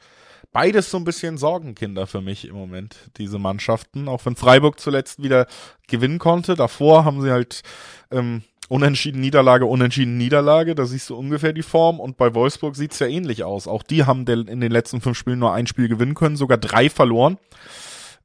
[0.52, 4.08] beides so ein bisschen Sorgenkinder für mich im Moment, diese Mannschaften.
[4.08, 5.46] Auch wenn Freiburg zuletzt wieder
[5.88, 6.56] gewinnen konnte.
[6.56, 7.62] Davor haben sie halt
[8.10, 12.98] ähm, Unentschieden Niederlage, Unentschieden Niederlage, da siehst du ungefähr die Form und bei Wolfsburg sieht's
[12.98, 13.68] ja ähnlich aus.
[13.68, 16.90] Auch die haben in den letzten fünf Spielen nur ein Spiel gewinnen können, sogar drei
[16.90, 17.38] verloren.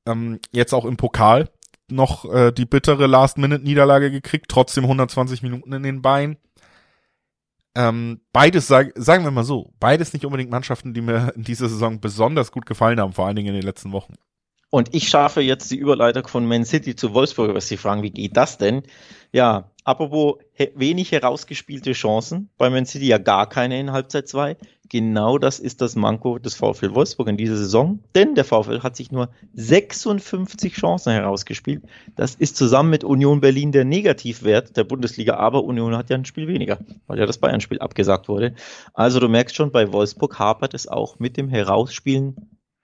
[0.07, 1.49] Ähm, jetzt auch im Pokal
[1.91, 6.37] noch äh, die bittere Last-Minute-Niederlage gekriegt, trotzdem 120 Minuten in den Beinen.
[7.75, 11.69] Ähm, beides, sag, sagen wir mal so, beides nicht unbedingt Mannschaften, die mir in dieser
[11.69, 14.15] Saison besonders gut gefallen haben, vor allen Dingen in den letzten Wochen.
[14.69, 18.11] Und ich schaffe jetzt die Überleitung von Man City zu Wolfsburg, was Sie fragen, wie
[18.11, 18.83] geht das denn?
[19.33, 20.35] Ja, apropos
[20.75, 24.57] wenig herausgespielte Chancen, bei Man City ja gar keine in Halbzeit 2,
[24.89, 28.95] genau das ist das Manko des VfL Wolfsburg in dieser Saison, denn der VfL hat
[28.95, 31.83] sich nur 56 Chancen herausgespielt.
[32.15, 36.25] Das ist zusammen mit Union Berlin der Negativwert der Bundesliga, aber Union hat ja ein
[36.25, 38.53] Spiel weniger, weil ja das Bayern-Spiel abgesagt wurde.
[38.93, 42.35] Also du merkst schon, bei Wolfsburg hapert es auch mit dem Herausspielen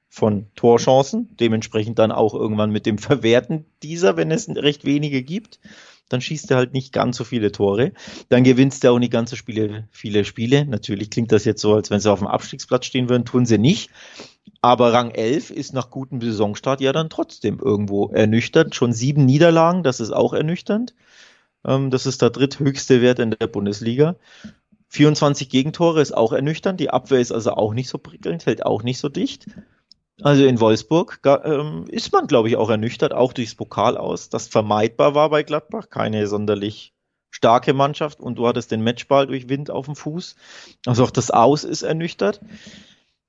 [0.09, 5.59] von Torchancen, dementsprechend dann auch irgendwann mit dem Verwerten dieser, wenn es recht wenige gibt
[6.09, 7.91] dann schießt er halt nicht ganz so viele Tore.
[8.29, 10.65] Dann gewinnst er auch nicht ganz so Spiele, viele Spiele.
[10.65, 13.57] Natürlich klingt das jetzt so, als wenn sie auf dem Abstiegsplatz stehen würden, tun sie
[13.57, 13.89] nicht.
[14.61, 18.73] Aber Rang 11 ist nach gutem Saisonstart ja dann trotzdem irgendwo ernüchternd.
[18.75, 20.95] Schon sieben Niederlagen, das ist auch ernüchternd.
[21.65, 24.15] Ähm, das ist der dritthöchste Wert in der Bundesliga.
[24.89, 26.79] 24 Gegentore ist auch ernüchternd.
[26.79, 29.47] Die Abwehr ist also auch nicht so prickelnd, hält auch nicht so dicht.
[30.21, 34.47] Also in Wolfsburg ähm, ist man, glaube ich, auch ernüchtert, auch durchs Pokal aus, das
[34.47, 35.89] vermeidbar war bei Gladbach.
[35.89, 36.93] Keine sonderlich
[37.29, 40.35] starke Mannschaft und du hattest den Matchball durch Wind auf dem Fuß.
[40.87, 42.41] Also auch das Aus ist ernüchtert.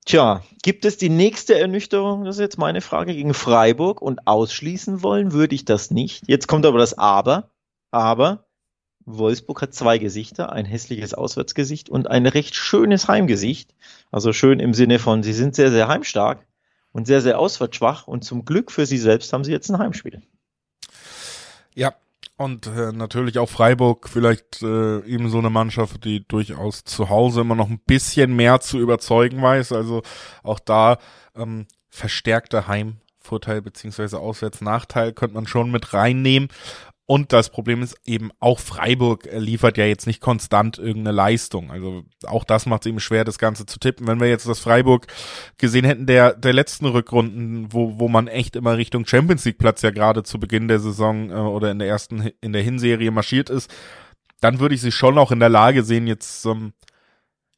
[0.05, 2.23] Tja, gibt es die nächste Ernüchterung?
[2.23, 6.27] Das ist jetzt meine Frage gegen Freiburg und ausschließen wollen würde ich das nicht.
[6.27, 7.51] Jetzt kommt aber das Aber.
[7.91, 8.45] Aber
[9.05, 13.75] Wolfsburg hat zwei Gesichter, ein hässliches Auswärtsgesicht und ein recht schönes Heimgesicht.
[14.11, 16.48] Also schön im Sinne von, sie sind sehr, sehr heimstark
[16.91, 18.07] und sehr, sehr auswärtsschwach.
[18.07, 20.21] Und zum Glück für sie selbst haben sie jetzt ein Heimspiel.
[21.75, 21.93] Ja,
[22.39, 27.41] und äh, natürlich auch Freiburg, vielleicht äh, eben so eine Mannschaft, die durchaus zu Hause
[27.41, 29.73] immer noch ein bisschen mehr zu überzeugen weiß.
[29.73, 30.03] Also
[30.41, 30.99] auch da
[31.35, 36.47] ähm, verstärkter Heimvorteil beziehungsweise Auswärtsnachteil könnte man schon mit reinnehmen.
[37.09, 41.71] Und das Problem ist eben auch Freiburg liefert ja jetzt nicht konstant irgendeine Leistung.
[41.71, 44.05] Also auch das macht es eben schwer, das Ganze zu tippen.
[44.05, 45.07] Wenn wir jetzt das Freiburg
[45.57, 49.81] gesehen hätten, der, der letzten Rückrunden, wo, wo man echt immer Richtung Champions League Platz
[49.81, 53.49] ja gerade zu Beginn der Saison äh, oder in der ersten, in der Hinserie marschiert
[53.49, 53.73] ist,
[54.39, 56.73] dann würde ich sie schon auch in der Lage sehen, jetzt ähm,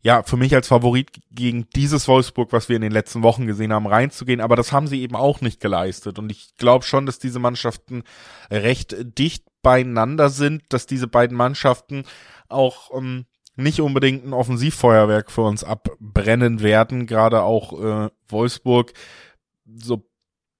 [0.03, 3.71] ja, für mich als Favorit gegen dieses Wolfsburg, was wir in den letzten Wochen gesehen
[3.71, 4.41] haben, reinzugehen.
[4.41, 6.17] Aber das haben sie eben auch nicht geleistet.
[6.17, 8.03] Und ich glaube schon, dass diese Mannschaften
[8.49, 12.05] recht dicht beieinander sind, dass diese beiden Mannschaften
[12.49, 17.05] auch ähm, nicht unbedingt ein Offensivfeuerwerk für uns abbrennen werden.
[17.05, 18.93] Gerade auch äh, Wolfsburg,
[19.65, 20.03] so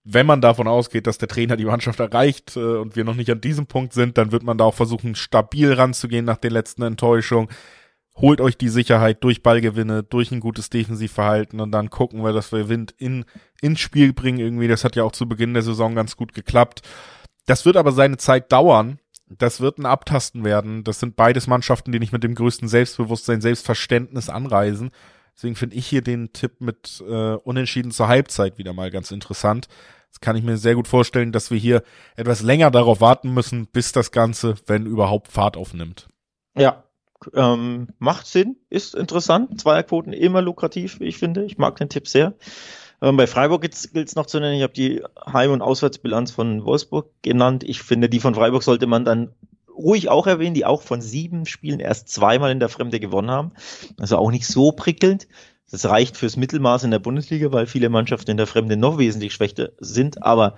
[0.04, 3.32] wenn man davon ausgeht, dass der Trainer die Mannschaft erreicht äh, und wir noch nicht
[3.32, 6.84] an diesem Punkt sind, dann wird man da auch versuchen, stabil ranzugehen nach den letzten
[6.84, 7.50] Enttäuschungen
[8.16, 12.52] holt euch die Sicherheit durch Ballgewinne, durch ein gutes Defensivverhalten und dann gucken wir, dass
[12.52, 13.26] wir Wind in,
[13.62, 14.68] ins Spiel bringen irgendwie.
[14.68, 16.82] Das hat ja auch zu Beginn der Saison ganz gut geklappt.
[17.46, 19.00] Das wird aber seine Zeit dauern.
[19.28, 20.84] Das wird ein Abtasten werden.
[20.84, 24.92] Das sind beides Mannschaften, die nicht mit dem größten Selbstbewusstsein, Selbstverständnis anreisen.
[25.36, 29.70] Deswegen finde ich hier den Tipp mit äh, Unentschieden zur Halbzeit wieder mal ganz interessant.
[30.12, 31.84] Das kann ich mir sehr gut vorstellen, dass wir hier
[32.18, 36.10] etwas länger darauf warten müssen, bis das Ganze, wenn überhaupt, Fahrt aufnimmt.
[36.58, 36.84] Ja,
[37.34, 39.60] ähm, macht Sinn, ist interessant.
[39.60, 41.44] Zweierquoten immer lukrativ, wie ich finde.
[41.46, 42.34] Ich mag den Tipp sehr.
[43.02, 44.56] Ähm, bei Freiburg gilt es noch zu nennen.
[44.56, 47.64] Ich habe die Heim- und Auswärtsbilanz von Wolfsburg genannt.
[47.64, 49.34] Ich finde, die von Freiburg sollte man dann
[49.76, 53.52] ruhig auch erwähnen, die auch von sieben Spielen erst zweimal in der Fremde gewonnen haben.
[54.00, 55.28] Also auch nicht so prickelnd.
[55.72, 59.34] Das reicht fürs Mittelmaß in der Bundesliga, weil viele Mannschaften in der Fremde noch wesentlich
[59.34, 60.22] schwächer sind.
[60.22, 60.56] Aber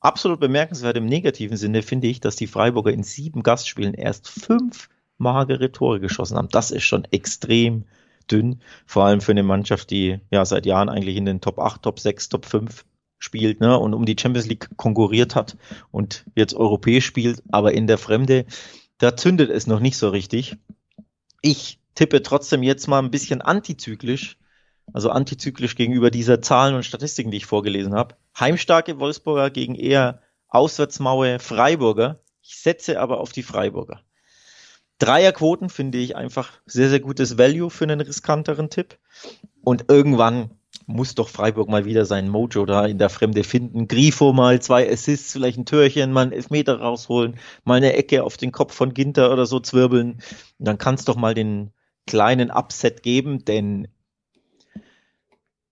[0.00, 4.88] absolut bemerkenswert im negativen Sinne finde ich, dass die Freiburger in sieben Gastspielen erst fünf
[5.20, 6.48] magere Tore geschossen haben.
[6.50, 7.84] Das ist schon extrem
[8.30, 11.82] dünn, vor allem für eine Mannschaft, die ja seit Jahren eigentlich in den Top 8,
[11.82, 12.84] Top 6, Top 5
[13.18, 15.56] spielt ne, und um die Champions League konkurriert hat
[15.90, 18.46] und jetzt europäisch spielt, aber in der Fremde,
[18.98, 20.56] da zündet es noch nicht so richtig.
[21.42, 24.38] Ich tippe trotzdem jetzt mal ein bisschen antizyklisch,
[24.92, 28.16] also antizyklisch gegenüber dieser Zahlen und Statistiken, die ich vorgelesen habe.
[28.38, 32.20] Heimstarke Wolfsburger gegen eher Auswärtsmaue Freiburger.
[32.42, 34.00] Ich setze aber auf die Freiburger.
[35.00, 38.98] Dreierquoten finde ich einfach sehr, sehr gutes Value für einen riskanteren Tipp.
[39.62, 40.50] Und irgendwann
[40.86, 43.88] muss doch Freiburg mal wieder seinen Mojo da in der Fremde finden.
[43.88, 48.36] Grifo mal zwei Assists, vielleicht ein Türchen, mal einen Elfmeter rausholen, mal eine Ecke auf
[48.36, 50.12] den Kopf von Ginter oder so zwirbeln.
[50.58, 51.72] Und dann kann es doch mal den
[52.06, 53.88] kleinen Upset geben, denn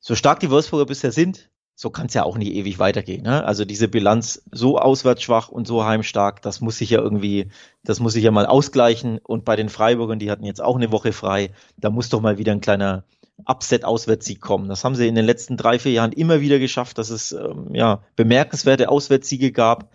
[0.00, 3.22] so stark die Wolfsburger bisher sind, so kann es ja auch nicht ewig weitergehen.
[3.22, 3.44] Ne?
[3.44, 7.52] Also diese Bilanz so auswärtsschwach und so heimstark, das muss sich ja irgendwie,
[7.84, 9.18] das muss sich ja mal ausgleichen.
[9.18, 12.36] Und bei den Freiburgern, die hatten jetzt auch eine Woche frei, da muss doch mal
[12.36, 13.04] wieder ein kleiner
[13.44, 14.68] Upset-Auswärtssieg kommen.
[14.68, 17.72] Das haben sie in den letzten drei, vier Jahren immer wieder geschafft, dass es ähm,
[17.72, 19.92] ja bemerkenswerte Auswärtssiege gab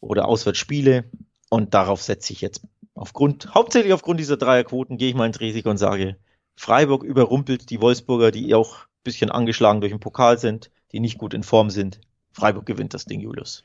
[0.00, 1.04] oder Auswärtsspiele.
[1.50, 2.62] Und darauf setze ich jetzt
[2.96, 6.16] aufgrund, hauptsächlich aufgrund dieser Dreierquoten, gehe ich mal ins Risiko und sage,
[6.56, 11.18] Freiburg überrumpelt die Wolfsburger, die auch ein bisschen angeschlagen durch den Pokal sind die nicht
[11.18, 12.00] gut in Form sind.
[12.36, 13.64] Freiburg gewinnt das Ding, Julius.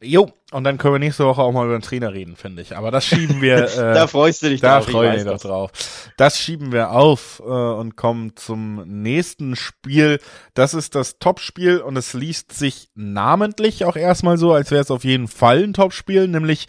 [0.00, 2.76] Jo, und dann können wir nächste Woche auch mal über den Trainer reden, finde ich.
[2.76, 3.68] Aber das schieben wir.
[3.80, 4.86] Äh, da freust du dich da drauf.
[4.86, 5.72] Da freue ich mich doch drauf.
[6.16, 10.20] Das schieben wir auf äh, und kommen zum nächsten Spiel.
[10.54, 14.90] Das ist das Topspiel und es liest sich namentlich auch erstmal so, als wäre es
[14.90, 16.66] auf jeden Fall ein Topspiel, nämlich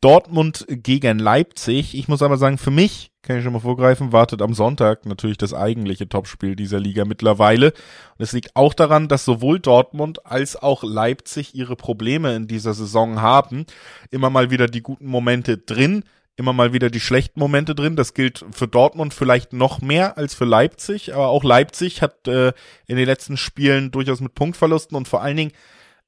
[0.00, 1.94] Dortmund gegen Leipzig.
[1.94, 5.36] Ich muss aber sagen, für mich, kann ich schon mal vorgreifen, wartet am Sonntag natürlich
[5.36, 7.72] das eigentliche Topspiel dieser Liga mittlerweile.
[8.16, 12.72] Und es liegt auch daran, dass sowohl Dortmund als auch Leipzig ihre Probleme in dieser
[12.72, 13.66] Saison haben.
[14.10, 16.04] Immer mal wieder die guten Momente drin,
[16.36, 17.94] immer mal wieder die schlechten Momente drin.
[17.94, 22.54] Das gilt für Dortmund vielleicht noch mehr als für Leipzig, aber auch Leipzig hat äh,
[22.86, 25.52] in den letzten Spielen durchaus mit Punktverlusten und vor allen Dingen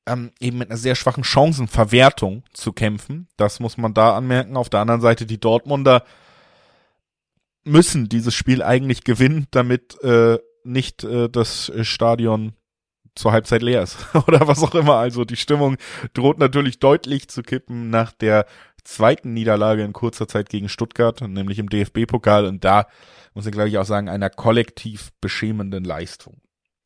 [0.06, 3.28] ähm, eben mit einer sehr schwachen Chancenverwertung zu kämpfen.
[3.36, 4.56] Das muss man da anmerken.
[4.56, 6.04] Auf der anderen Seite die Dortmunder
[7.64, 12.54] müssen dieses Spiel eigentlich gewinnen, damit äh, nicht äh, das Stadion
[13.14, 14.96] zur Halbzeit leer ist oder was auch immer.
[14.96, 15.76] Also die Stimmung
[16.14, 18.46] droht natürlich deutlich zu kippen nach der
[18.84, 22.86] zweiten Niederlage in kurzer Zeit gegen Stuttgart, nämlich im DFB-Pokal und da
[23.34, 26.40] muss ich glaube ich auch sagen, einer kollektiv beschämenden Leistung.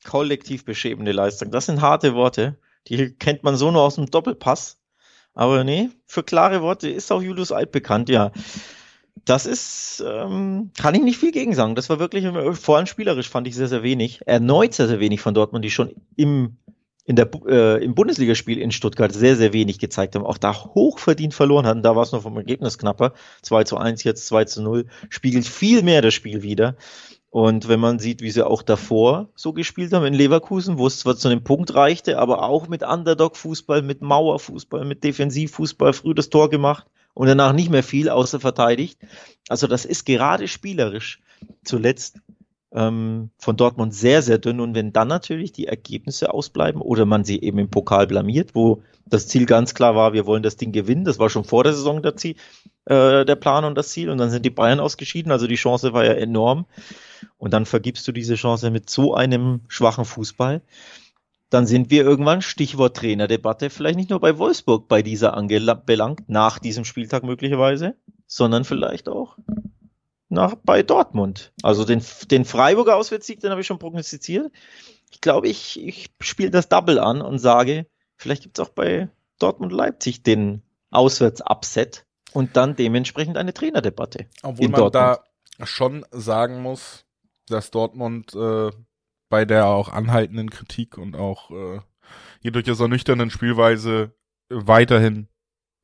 [0.04, 1.50] Kollektiv beschämende Leistung.
[1.50, 2.58] Das sind harte Worte.
[2.88, 4.78] Die kennt man so nur aus dem Doppelpass.
[5.34, 8.32] Aber nee, für klare Worte ist auch Julius Alt bekannt, ja.
[9.24, 11.74] Das ist, ähm, kann ich nicht viel gegen sagen.
[11.74, 12.26] Das war wirklich,
[12.58, 14.20] vor allem spielerisch fand ich sehr, sehr wenig.
[14.26, 16.56] Erneut sehr, sehr wenig von Dortmund, die schon im,
[17.04, 20.24] in der, äh, im Bundesligaspiel in Stuttgart sehr, sehr wenig gezeigt haben.
[20.24, 21.82] Auch da hochverdient verloren hatten.
[21.82, 23.14] Da war es noch vom Ergebnis knapper.
[23.42, 24.86] 2 zu 1, jetzt 2 zu 0.
[25.08, 26.76] Spiegelt viel mehr das Spiel wieder.
[27.36, 31.00] Und wenn man sieht, wie sie auch davor so gespielt haben in Leverkusen, wo es
[31.00, 36.30] zwar zu einem Punkt reichte, aber auch mit Underdog-Fußball, mit Mauerfußball, mit Defensivfußball früh das
[36.30, 38.98] Tor gemacht und danach nicht mehr viel außer verteidigt.
[39.50, 41.20] Also das ist gerade spielerisch
[41.62, 42.20] zuletzt
[42.72, 44.58] ähm, von Dortmund sehr, sehr dünn.
[44.58, 48.80] Und wenn dann natürlich die Ergebnisse ausbleiben oder man sie eben im Pokal blamiert, wo
[49.04, 51.74] das Ziel ganz klar war, wir wollen das Ding gewinnen, das war schon vor der
[51.74, 52.36] Saison der, Ziel,
[52.86, 55.92] äh, der Plan und das Ziel und dann sind die Bayern ausgeschieden, also die Chance
[55.92, 56.64] war ja enorm.
[57.38, 60.62] Und dann vergibst du diese Chance mit so einem schwachen Fußball.
[61.50, 66.58] Dann sind wir irgendwann, Stichwort Trainerdebatte, vielleicht nicht nur bei Wolfsburg bei dieser angelangt, nach
[66.58, 67.94] diesem Spieltag möglicherweise,
[68.26, 69.36] sondern vielleicht auch
[70.28, 71.52] nach, bei Dortmund.
[71.62, 74.50] Also den, den Freiburger Auswärtssieg, den habe ich schon prognostiziert.
[75.12, 79.08] Ich glaube, ich, ich spiele das Double an und sage, vielleicht gibt es auch bei
[79.38, 84.26] Dortmund Leipzig den Auswärts-Upset und dann dementsprechend eine Trainerdebatte.
[84.42, 85.20] Obwohl man Dortmund.
[85.58, 87.05] da schon sagen muss,
[87.48, 88.70] dass Dortmund äh,
[89.28, 91.80] bei der auch anhaltenden Kritik und auch äh,
[92.40, 94.14] hier durchaus nüchternen Spielweise
[94.48, 95.28] weiterhin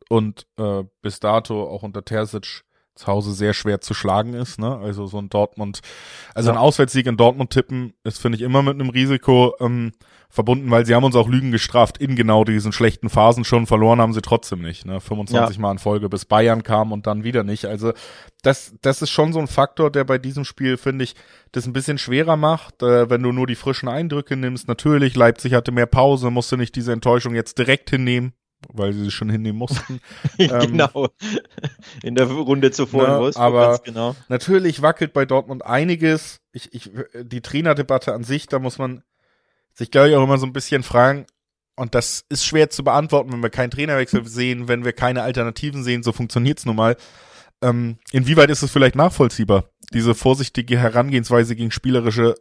[0.09, 4.77] und äh, bis dato auch unter Terzic zu Hause sehr schwer zu schlagen ist, ne?
[4.77, 5.81] Also so ein Dortmund,
[6.35, 6.55] also ja.
[6.55, 9.93] ein Auswärtssieg in Dortmund tippen, ist finde ich immer mit einem Risiko ähm,
[10.29, 14.01] verbunden, weil sie haben uns auch Lügen gestraft in genau diesen schlechten Phasen schon verloren
[14.01, 15.01] haben sie trotzdem nicht, ne?
[15.01, 15.63] 25 ja.
[15.63, 17.65] Mal in Folge bis Bayern kam und dann wieder nicht.
[17.65, 17.93] Also
[18.43, 21.15] das das ist schon so ein Faktor, der bei diesem Spiel finde ich
[21.53, 24.69] das ein bisschen schwerer macht, äh, wenn du nur die frischen Eindrücke nimmst.
[24.69, 28.35] Natürlich Leipzig hatte mehr Pause, musste nicht diese Enttäuschung jetzt direkt hinnehmen,
[28.73, 30.01] weil sie schon hinnehmen mussten.
[30.39, 31.09] genau.
[32.03, 33.45] In der Runde zuvor ne, in Wolfsburg.
[33.45, 34.17] Aber genau.
[34.29, 36.41] natürlich wackelt bei Dortmund einiges.
[36.53, 36.91] Ich, ich,
[37.23, 39.03] die Trainerdebatte an sich, da muss man
[39.75, 41.27] sich, glaube ich, auch immer so ein bisschen fragen,
[41.75, 45.83] und das ist schwer zu beantworten, wenn wir keinen Trainerwechsel sehen, wenn wir keine Alternativen
[45.83, 46.97] sehen, so funktioniert's nun mal.
[47.63, 52.35] Ähm, inwieweit ist es vielleicht nachvollziehbar, diese vorsichtige Herangehensweise gegen spielerische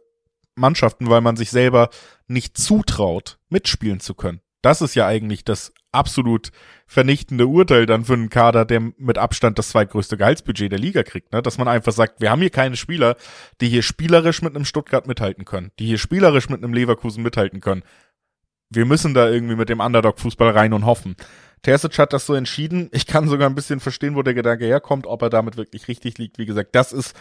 [0.54, 1.90] Mannschaften, weil man sich selber
[2.26, 4.40] nicht zutraut, mitspielen zu können?
[4.60, 6.50] Das ist ja eigentlich das absolut
[6.86, 11.32] vernichtende Urteil dann für einen Kader, der mit Abstand das zweitgrößte Gehaltsbudget der Liga kriegt,
[11.32, 11.42] ne?
[11.42, 13.16] Dass man einfach sagt, wir haben hier keine Spieler,
[13.60, 17.60] die hier spielerisch mit einem Stuttgart mithalten können, die hier spielerisch mit einem Leverkusen mithalten
[17.60, 17.82] können.
[18.70, 21.14] Wir müssen da irgendwie mit dem Underdog-Fußball rein und hoffen.
[21.60, 22.88] Terzic hat das so entschieden.
[22.92, 26.18] Ich kann sogar ein bisschen verstehen, wo der Gedanke herkommt, ob er damit wirklich richtig
[26.18, 26.38] liegt.
[26.38, 27.14] Wie gesagt, das ist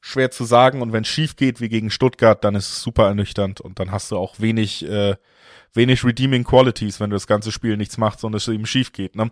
[0.00, 3.06] schwer zu sagen und wenn es schief geht wie gegen Stuttgart, dann ist es super
[3.06, 5.16] ernüchternd und dann hast du auch wenig äh,
[5.78, 9.16] wenig redeeming qualities, wenn du das ganze Spiel nichts machst und es eben schief geht.
[9.16, 9.30] Ne?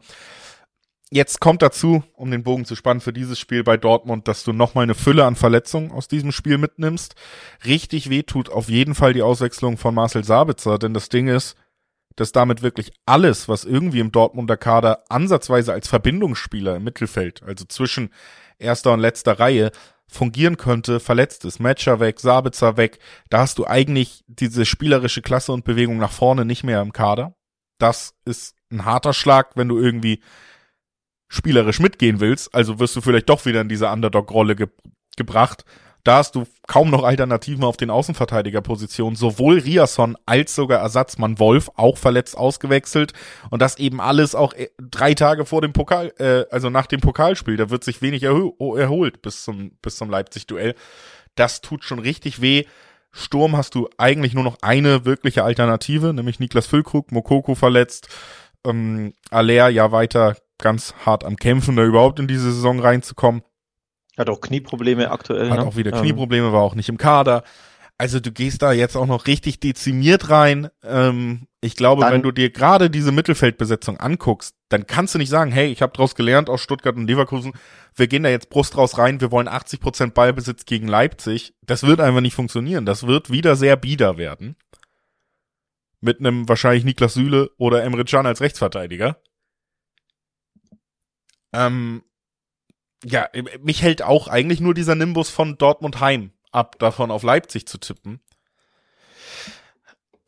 [1.11, 4.53] Jetzt kommt dazu, um den Bogen zu spannen für dieses Spiel bei Dortmund, dass du
[4.53, 7.15] nochmal eine Fülle an Verletzungen aus diesem Spiel mitnimmst.
[7.65, 11.57] Richtig weh tut auf jeden Fall die Auswechslung von Marcel Sabitzer, denn das Ding ist,
[12.17, 17.67] dass damit wirklich alles, was irgendwie im Dortmunder Kader ansatzweise als Verbindungsspieler im Mittelfeld, also
[17.67, 18.11] zwischen
[18.59, 19.71] erster und letzter Reihe,
[20.09, 21.59] fungieren könnte, verletzt ist.
[21.59, 22.99] Matcher weg, Sabitzer weg.
[23.29, 27.35] Da hast du eigentlich diese spielerische Klasse und Bewegung nach vorne nicht mehr im Kader.
[27.79, 30.23] Das ist ein harter Schlag, wenn du irgendwie
[31.29, 32.55] spielerisch mitgehen willst.
[32.55, 34.69] Also wirst du vielleicht doch wieder in diese Underdog-Rolle ge
[35.17, 35.65] gebracht.
[36.07, 39.17] Da hast du kaum noch Alternativen auf den Außenverteidigerpositionen.
[39.17, 43.13] Sowohl Riasson als sogar Ersatzmann Wolf auch verletzt ausgewechselt.
[43.51, 47.01] Und das eben alles auch äh, drei Tage vor dem Pokal, äh, also nach dem
[47.01, 47.57] Pokalspiel.
[47.57, 50.77] Da wird sich wenig erho erholt bis zum, bis zum Leipzig-Duell.
[51.35, 52.65] Das tut schon richtig weh.
[53.11, 58.09] Sturm hast du eigentlich nur noch eine wirkliche Alternative, nämlich Niklas Füllkrug, Mokoko verletzt,
[58.65, 63.43] ähm, Aller ja weiter ganz hart am Kämpfen, da überhaupt in diese Saison reinzukommen.
[64.17, 65.51] Hat auch Knieprobleme aktuell.
[65.51, 65.67] Hat ne?
[65.67, 67.43] auch wieder Knieprobleme, war auch nicht im Kader.
[67.99, 70.69] Also du gehst da jetzt auch noch richtig dezimiert rein.
[70.83, 75.31] Ähm, ich glaube, Dann- wenn du dir gerade diese Mittelfeldbesetzung anguckst, dann kannst du nicht
[75.31, 77.53] sagen, hey, ich habe daraus gelernt aus Stuttgart und Leverkusen,
[77.95, 81.55] wir gehen da jetzt Brust raus rein, wir wollen 80 Prozent Ballbesitz gegen Leipzig.
[81.63, 82.85] Das wird einfach nicht funktionieren.
[82.85, 84.57] Das wird wieder sehr bieder werden.
[86.01, 89.17] Mit einem wahrscheinlich Niklas Süle oder Emre Can als Rechtsverteidiger.
[91.55, 92.03] Ähm,
[93.05, 93.29] ja,
[93.63, 97.79] mich hält auch eigentlich nur dieser Nimbus von Dortmund Heim ab, davon auf Leipzig zu
[97.79, 98.21] tippen.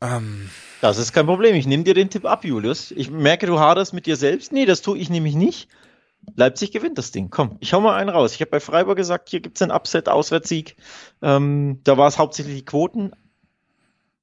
[0.01, 0.49] Ähm,
[0.81, 1.55] Das ist kein Problem.
[1.55, 2.91] Ich nehme dir den Tipp ab, Julius.
[2.91, 4.51] Ich merke, du haderst mit dir selbst.
[4.51, 5.67] Nee, das tue ich nämlich nicht.
[6.35, 7.29] Leipzig gewinnt das Ding.
[7.29, 8.33] Komm, ich hau mal einen raus.
[8.33, 10.75] Ich habe bei Freiburg gesagt, hier gibt's einen Upset-Auswärtssieg.
[11.21, 13.11] Ähm, da war es hauptsächlich die Quoten,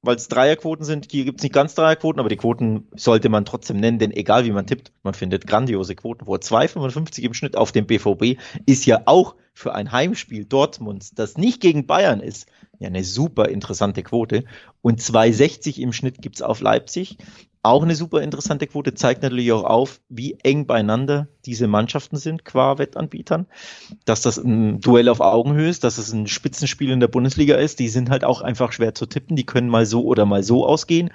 [0.06, 1.08] weil es Dreierquoten sind.
[1.10, 4.52] Hier gibt's nicht ganz Dreierquoten, aber die Quoten sollte man trotzdem nennen, denn egal wie
[4.52, 6.24] man tippt, man findet grandiose Quoten.
[6.24, 11.38] Vor 2,55 im Schnitt auf dem BVB ist ja auch für ein Heimspiel Dortmunds, das
[11.38, 12.46] nicht gegen Bayern ist,
[12.78, 14.44] ja eine super interessante Quote.
[14.82, 17.16] Und 2,60 im Schnitt gibt's auf Leipzig.
[17.66, 22.44] Auch eine super interessante Quote, zeigt natürlich auch auf, wie eng beieinander diese Mannschaften sind,
[22.44, 23.46] qua Wettanbietern.
[24.04, 27.80] Dass das ein Duell auf Augenhöhe ist, dass es ein Spitzenspiel in der Bundesliga ist.
[27.80, 29.34] Die sind halt auch einfach schwer zu tippen.
[29.34, 31.10] Die können mal so oder mal so ausgehen.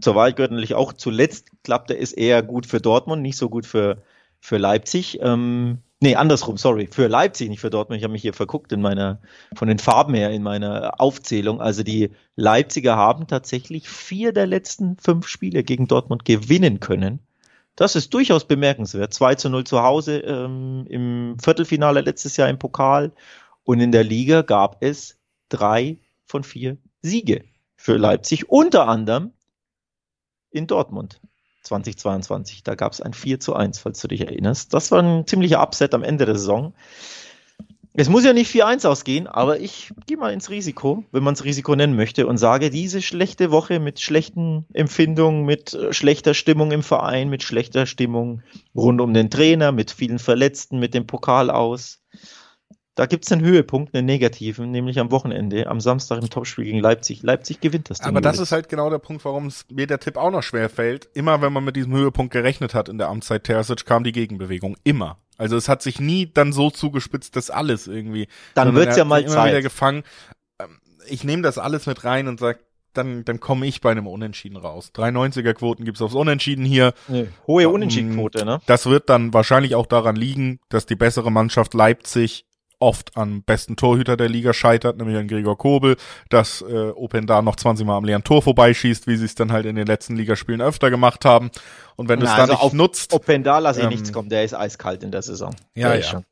[0.00, 3.64] Zur Wahrheit gehört natürlich auch, zuletzt klappte es eher gut für Dortmund, nicht so gut
[3.64, 4.02] für,
[4.40, 5.20] für Leipzig.
[5.22, 6.88] Ähm, nee, andersrum, sorry.
[6.90, 7.98] Für Leipzig, nicht für Dortmund.
[7.98, 9.20] Ich habe mich hier verguckt in meiner,
[9.54, 11.60] von den Farben her in meiner Aufzählung.
[11.60, 17.20] Also die Leipziger haben tatsächlich vier der letzten fünf Spiele gegen Dortmund gewinnen können.
[17.76, 19.14] Das ist durchaus bemerkenswert.
[19.14, 23.12] 2 zu 0 zu Hause ähm, im Viertelfinale letztes Jahr im Pokal.
[23.64, 27.44] Und in der Liga gab es drei von vier Siege
[27.76, 28.48] für Leipzig.
[28.50, 29.32] Unter anderem
[30.50, 31.20] in Dortmund
[31.70, 32.62] 2022.
[32.64, 34.74] Da gab es ein 4 zu 1, falls du dich erinnerst.
[34.74, 36.74] Das war ein ziemlicher Upset am Ende der Saison.
[37.94, 41.44] Es muss ja nicht 4-1 ausgehen, aber ich gehe mal ins Risiko, wenn man es
[41.44, 46.70] Risiko nennen möchte, und sage, diese schlechte Woche mit schlechten Empfindungen, mit äh, schlechter Stimmung
[46.70, 48.42] im Verein, mit schlechter Stimmung
[48.76, 52.00] rund um den Trainer, mit vielen Verletzten, mit dem Pokal aus.
[53.00, 56.80] Da gibt es einen Höhepunkt, einen negativen, nämlich am Wochenende, am Samstag im Topspiel gegen
[56.80, 57.22] Leipzig.
[57.22, 58.08] Leipzig gewinnt das Ding.
[58.08, 61.08] aber das ist halt genau der Punkt, warum mir der Tipp auch noch schwer fällt.
[61.14, 64.76] Immer wenn man mit diesem Höhepunkt gerechnet hat in der Amtszeit Terzic, kam die Gegenbewegung.
[64.84, 65.16] Immer.
[65.38, 68.28] Also es hat sich nie dann so zugespitzt, dass alles irgendwie.
[68.52, 69.62] Dann wird's ja mal immer wieder Zeit.
[69.62, 70.02] gefangen.
[70.58, 70.78] Ähm,
[71.08, 72.58] Ich nehme das alles mit rein und sag,
[72.92, 74.92] dann, dann komme ich bei einem Unentschieden raus.
[74.94, 76.92] 390er Quoten gibt's aufs Unentschieden hier.
[77.08, 78.60] Nee, hohe Ähm, Unentschiedenquote, ne?
[78.66, 82.44] Das wird dann wahrscheinlich auch daran liegen, dass die bessere Mannschaft Leipzig
[82.80, 85.96] oft am besten Torhüter der Liga scheitert, nämlich an Gregor Kobel,
[86.30, 89.52] dass äh, Open da noch 20 Mal am leeren Tor vorbeischießt, wie sie es dann
[89.52, 91.50] halt in den letzten Ligaspielen öfter gemacht haben.
[91.96, 94.12] Und wenn du es dann also nicht auf- nutzt, Open da lasse ich Ähm, nichts
[94.12, 95.54] kommen, der ist eiskalt in der Saison.
[95.74, 96.22] Ja, Der ja.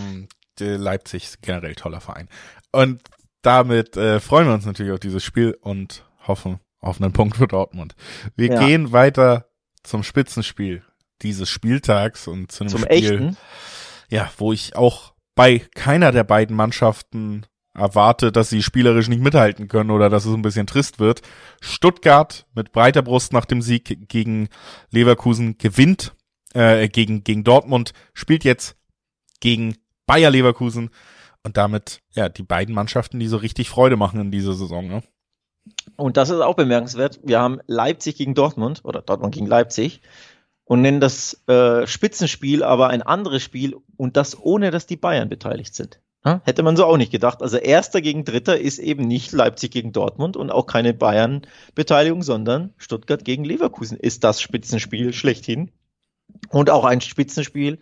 [0.00, 0.28] ähm,
[0.60, 2.28] Leipzig ist generell toller Verein.
[2.72, 3.02] Und
[3.42, 7.48] damit äh, freuen wir uns natürlich auf dieses Spiel und hoffen auf einen Punkt für
[7.48, 7.94] Dortmund.
[8.36, 8.64] Wir Ja.
[8.64, 9.46] gehen weiter
[9.82, 10.82] zum Spitzenspiel
[11.22, 13.36] dieses Spieltags und zu einem Zum Spiel, echten.
[14.10, 19.68] ja, wo ich auch bei keiner der beiden Mannschaften erwarte, dass sie spielerisch nicht mithalten
[19.68, 21.22] können oder dass es ein bisschen trist wird.
[21.60, 24.48] Stuttgart mit breiter Brust nach dem Sieg gegen
[24.90, 26.14] Leverkusen gewinnt,
[26.54, 28.76] äh, gegen, gegen Dortmund, spielt jetzt
[29.40, 29.76] gegen
[30.06, 30.90] Bayer Leverkusen
[31.42, 35.02] und damit, ja, die beiden Mannschaften, die so richtig Freude machen in dieser Saison, ne?
[35.96, 37.20] Und das ist auch bemerkenswert.
[37.22, 40.02] Wir haben Leipzig gegen Dortmund oder Dortmund gegen Leipzig
[40.64, 45.28] und nennen das äh, Spitzenspiel aber ein anderes Spiel und das ohne, dass die Bayern
[45.28, 46.00] beteiligt sind.
[46.24, 46.40] Ja?
[46.44, 47.42] Hätte man so auch nicht gedacht.
[47.42, 52.72] Also erster gegen dritter ist eben nicht Leipzig gegen Dortmund und auch keine Bayern-Beteiligung, sondern
[52.78, 55.70] Stuttgart gegen Leverkusen ist das Spitzenspiel schlechthin.
[56.48, 57.78] Und auch ein Spitzenspiel,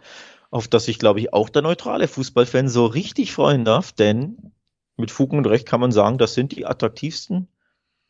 [0.50, 4.52] auf das sich, glaube ich, auch der neutrale Fußballfan so richtig freuen darf, denn
[4.96, 7.48] mit Fug und Recht kann man sagen, das sind die attraktivsten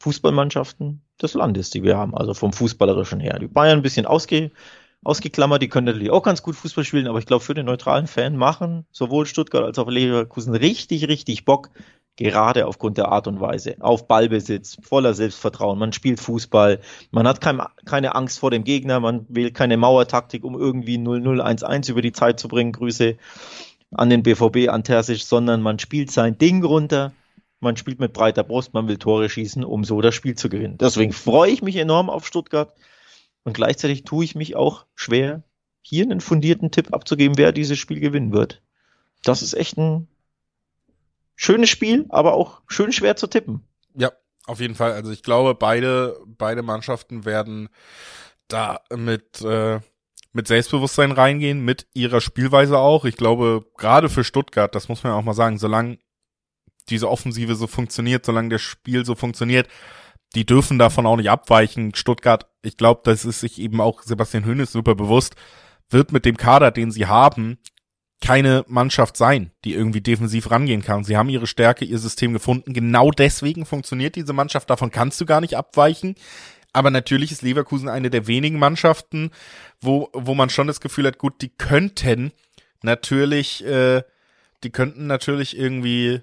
[0.00, 3.38] Fußballmannschaften des Landes, die wir haben, also vom Fußballerischen her.
[3.38, 4.50] Die Bayern ein bisschen ausge,
[5.04, 8.06] ausgeklammert, die können natürlich auch ganz gut Fußball spielen, aber ich glaube, für den neutralen
[8.06, 11.70] Fan machen sowohl Stuttgart als auch Leverkusen richtig, richtig Bock,
[12.16, 15.78] gerade aufgrund der Art und Weise, auf Ballbesitz, voller Selbstvertrauen.
[15.78, 20.44] Man spielt Fußball, man hat kein, keine Angst vor dem Gegner, man wählt keine Mauertaktik,
[20.44, 22.72] um irgendwie 0-0, 1-1 über die Zeit zu bringen.
[22.72, 23.16] Grüße
[23.94, 27.12] an den BVB, an Terzic, sondern man spielt sein Ding runter,
[27.62, 30.78] man spielt mit breiter Brust, man will Tore schießen, um so das Spiel zu gewinnen.
[30.78, 32.74] Deswegen freue ich mich enorm auf Stuttgart
[33.44, 35.44] und gleichzeitig tue ich mich auch schwer,
[35.80, 38.62] hier einen fundierten Tipp abzugeben, wer dieses Spiel gewinnen wird.
[39.22, 40.08] Das ist echt ein
[41.36, 43.64] schönes Spiel, aber auch schön schwer zu tippen.
[43.94, 44.10] Ja,
[44.46, 44.92] auf jeden Fall.
[44.92, 47.68] Also ich glaube, beide, beide Mannschaften werden
[48.48, 49.80] da mit, äh,
[50.32, 53.04] mit Selbstbewusstsein reingehen, mit ihrer Spielweise auch.
[53.04, 55.98] Ich glaube, gerade für Stuttgart, das muss man auch mal sagen, solange
[56.88, 59.68] diese Offensive so funktioniert, solange das Spiel so funktioniert,
[60.34, 61.94] die dürfen davon auch nicht abweichen.
[61.94, 65.36] Stuttgart, ich glaube, das ist sich eben auch Sebastian Hönes super bewusst,
[65.90, 67.58] wird mit dem Kader, den sie haben,
[68.22, 71.04] keine Mannschaft sein, die irgendwie defensiv rangehen kann.
[71.04, 72.72] Sie haben ihre Stärke, ihr System gefunden.
[72.72, 74.70] Genau deswegen funktioniert diese Mannschaft.
[74.70, 76.14] Davon kannst du gar nicht abweichen.
[76.72, 79.30] Aber natürlich ist Leverkusen eine der wenigen Mannschaften,
[79.80, 82.32] wo, wo man schon das Gefühl hat, gut, die könnten
[82.82, 84.02] natürlich, äh,
[84.64, 86.22] die könnten natürlich irgendwie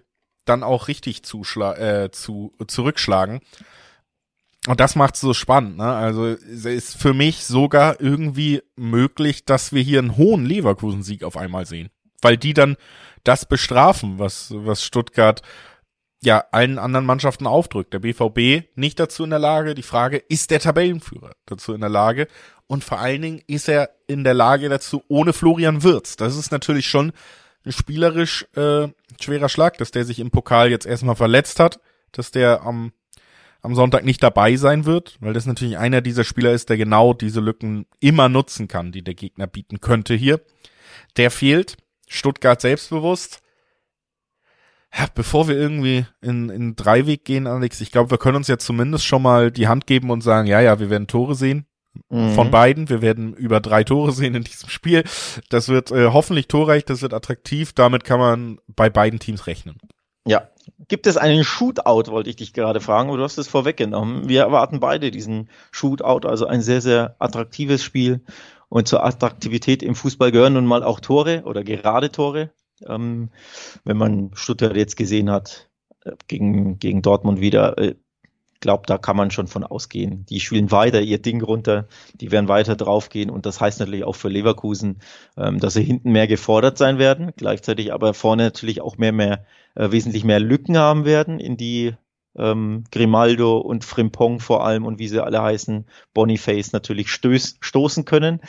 [0.50, 3.42] dann auch richtig zuschla äh, zu, zurückschlagen.
[4.68, 5.78] Und das macht es so spannend.
[5.78, 5.86] Ne?
[5.86, 11.38] Also es ist für mich sogar irgendwie möglich, dass wir hier einen hohen Leverkusen-Sieg auf
[11.38, 11.90] einmal sehen.
[12.22, 12.76] Weil die dann
[13.24, 15.42] das bestrafen, was, was Stuttgart
[16.22, 17.94] ja allen anderen Mannschaften aufdrückt.
[17.94, 19.76] Der BVB nicht dazu in der Lage.
[19.76, 22.28] Die Frage, ist der Tabellenführer dazu in der Lage?
[22.68, 26.18] Und vor allen Dingen ist er in der Lage dazu ohne Florian Wirz.
[26.18, 27.14] Das ist natürlich schon
[27.68, 28.88] spielerisch äh,
[29.20, 31.80] schwerer Schlag, dass der sich im Pokal jetzt erstmal verletzt hat,
[32.12, 32.92] dass der am
[33.62, 37.14] am Sonntag nicht dabei sein wird, weil das natürlich einer dieser Spieler ist, der genau
[37.14, 40.42] diese Lücken immer nutzen kann, die der Gegner bieten könnte hier.
[41.18, 41.78] Der fehlt.
[42.08, 43.42] Stuttgart selbstbewusst.
[45.14, 49.06] Bevor wir irgendwie in, in Dreiweg gehen, Alex, ich glaube, wir können uns jetzt zumindest
[49.06, 51.68] schon mal die Hand geben und sagen, ja, ja, wir werden Tore sehen.
[52.10, 52.32] Mhm.
[52.32, 52.90] Von beiden.
[52.90, 55.04] Wir werden über drei Tore sehen in diesem Spiel.
[55.50, 57.74] Das wird äh, hoffentlich torreich, das wird attraktiv.
[57.74, 59.78] Damit kann man bei beiden Teams rechnen.
[60.26, 60.50] Ja,
[60.88, 64.30] Gibt es einen Shootout, wollte ich dich gerade fragen, aber du hast es vorweggenommen.
[64.30, 68.22] Wir erwarten beide diesen Shootout, also ein sehr, sehr attraktives Spiel.
[68.70, 72.52] Und zur Attraktivität im Fußball gehören nun mal auch Tore oder gerade Tore.
[72.86, 73.30] Ähm,
[73.84, 75.70] wenn man Stuttgart jetzt gesehen hat,
[76.06, 77.96] äh, gegen, gegen Dortmund wieder, äh,
[78.60, 80.26] glaube, da kann man schon von ausgehen.
[80.28, 84.16] Die spielen weiter ihr Ding runter, die werden weiter draufgehen und das heißt natürlich auch
[84.16, 85.00] für Leverkusen,
[85.38, 89.46] ähm, dass sie hinten mehr gefordert sein werden, gleichzeitig aber vorne natürlich auch mehr, mehr,
[89.76, 91.94] äh, wesentlich mehr Lücken haben werden, in die
[92.38, 98.06] ähm, Grimaldo und Frimpong vor allem und wie sie alle heißen, Boniface natürlich stöß, stoßen
[98.06, 98.42] können.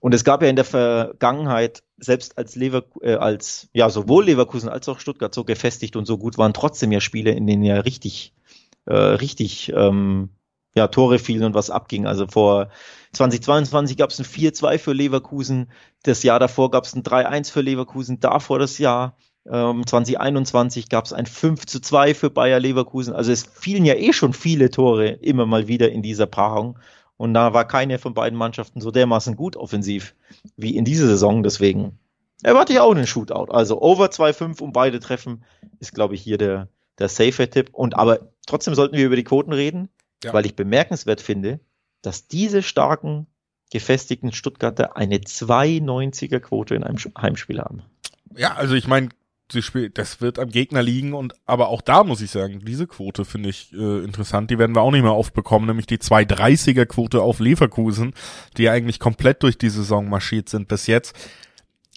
[0.00, 4.68] Und es gab ja in der Vergangenheit, selbst als Lever äh, als ja sowohl Leverkusen
[4.68, 7.80] als auch Stuttgart so gefestigt und so gut waren, trotzdem ja Spiele, in denen ja
[7.80, 8.34] richtig
[8.86, 10.30] äh, richtig ähm,
[10.74, 12.06] ja, Tore fielen und was abging.
[12.06, 12.68] Also vor
[13.12, 15.70] 2022 gab es ein 4-2 für Leverkusen,
[16.02, 19.16] das Jahr davor gab es ein 3-1 für Leverkusen, davor das Jahr
[19.50, 23.14] ähm, 2021 gab es ein 5 2 für Bayer Leverkusen.
[23.14, 26.78] Also es fielen ja eh schon viele Tore immer mal wieder in dieser Paarung.
[27.16, 30.14] Und da war keine von beiden Mannschaften so dermaßen gut offensiv
[30.56, 31.42] wie in dieser Saison.
[31.42, 31.98] Deswegen
[32.42, 33.52] erwarte ich auch einen Shootout.
[33.52, 35.44] Also over 2-5 um beide treffen
[35.78, 36.68] ist, glaube ich, hier der,
[36.98, 37.70] der safe Tipp.
[37.72, 39.88] Und aber trotzdem sollten wir über die Quoten reden,
[40.22, 40.32] ja.
[40.32, 41.60] weil ich bemerkenswert finde,
[42.02, 43.26] dass diese starken,
[43.72, 47.82] gefestigten Stuttgarter eine 2,90er Quote in einem Heimspiel haben.
[48.36, 49.08] Ja, also ich meine,
[49.48, 53.50] das wird am Gegner liegen und aber auch da muss ich sagen, diese Quote finde
[53.50, 54.50] ich äh, interessant.
[54.50, 58.14] Die werden wir auch nicht mehr oft bekommen, nämlich die 230er Quote auf Leverkusen,
[58.56, 61.14] die eigentlich komplett durch die Saison marschiert sind bis jetzt.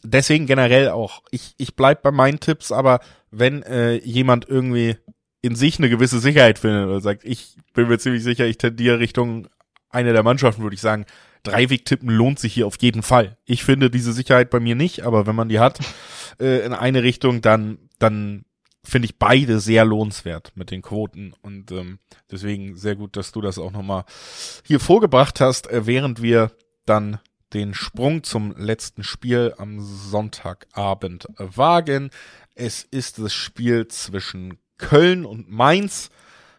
[0.03, 1.23] Deswegen generell auch.
[1.31, 2.99] Ich ich bleib bei meinen Tipps, aber
[3.31, 4.97] wenn äh, jemand irgendwie
[5.41, 8.99] in sich eine gewisse Sicherheit findet oder sagt, ich bin mir ziemlich sicher, ich tendiere
[8.99, 9.47] Richtung
[9.89, 11.05] einer der Mannschaften, würde ich sagen,
[11.43, 13.37] Dreiweg-Tippen lohnt sich hier auf jeden Fall.
[13.45, 15.79] Ich finde diese Sicherheit bei mir nicht, aber wenn man die hat
[16.39, 18.45] äh, in eine Richtung, dann, dann
[18.83, 21.99] finde ich beide sehr lohnenswert mit den Quoten und ähm,
[22.31, 24.05] deswegen sehr gut, dass du das auch nochmal
[24.65, 26.51] hier vorgebracht hast, äh, während wir
[26.85, 27.19] dann
[27.53, 32.09] den Sprung zum letzten Spiel am Sonntagabend wagen.
[32.55, 36.09] Es ist das Spiel zwischen Köln und Mainz.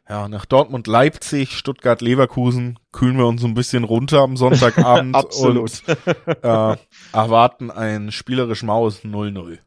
[0.08, 5.82] Ja, nach Dortmund, Leipzig, Stuttgart, Leverkusen kühlen wir uns ein bisschen runter am Sonntagabend und
[5.86, 6.76] äh,
[7.12, 9.58] erwarten ein spielerisch Maus 0-0.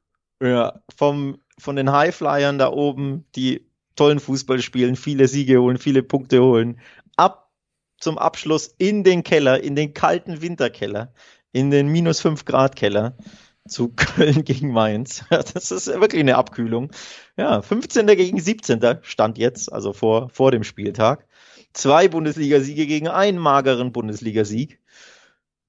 [0.42, 6.02] Ja, vom, von den Highflyern da oben, die tollen Fußball spielen, viele Siege holen, viele
[6.02, 6.80] Punkte holen,
[8.02, 11.14] zum Abschluss in den Keller, in den kalten Winterkeller,
[11.54, 13.16] in den minus 5 Grad Keller
[13.68, 15.24] zu Köln gegen Mainz.
[15.30, 16.92] Das ist wirklich eine Abkühlung.
[17.38, 18.08] Ja, 15.
[18.08, 18.82] gegen 17.
[19.02, 21.26] stand jetzt, also vor, vor dem Spieltag.
[21.74, 24.80] Zwei Bundesligasiege gegen einen mageren Bundesligasieg.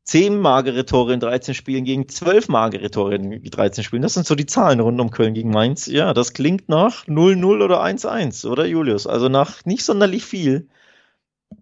[0.05, 4.03] 10 magere Tore in 13 Spielen gegen 12 magere Tore in 13 Spielen.
[4.03, 5.87] Das sind so die Zahlen rund um Köln gegen Mainz.
[5.87, 9.07] Ja, das klingt nach 0-0 oder 1-1, oder Julius?
[9.07, 10.69] Also nach nicht sonderlich viel.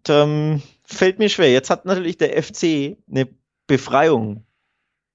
[0.09, 1.53] Ähm, fällt mir schwer.
[1.53, 3.29] Jetzt hat natürlich der FC eine
[3.67, 4.45] Befreiung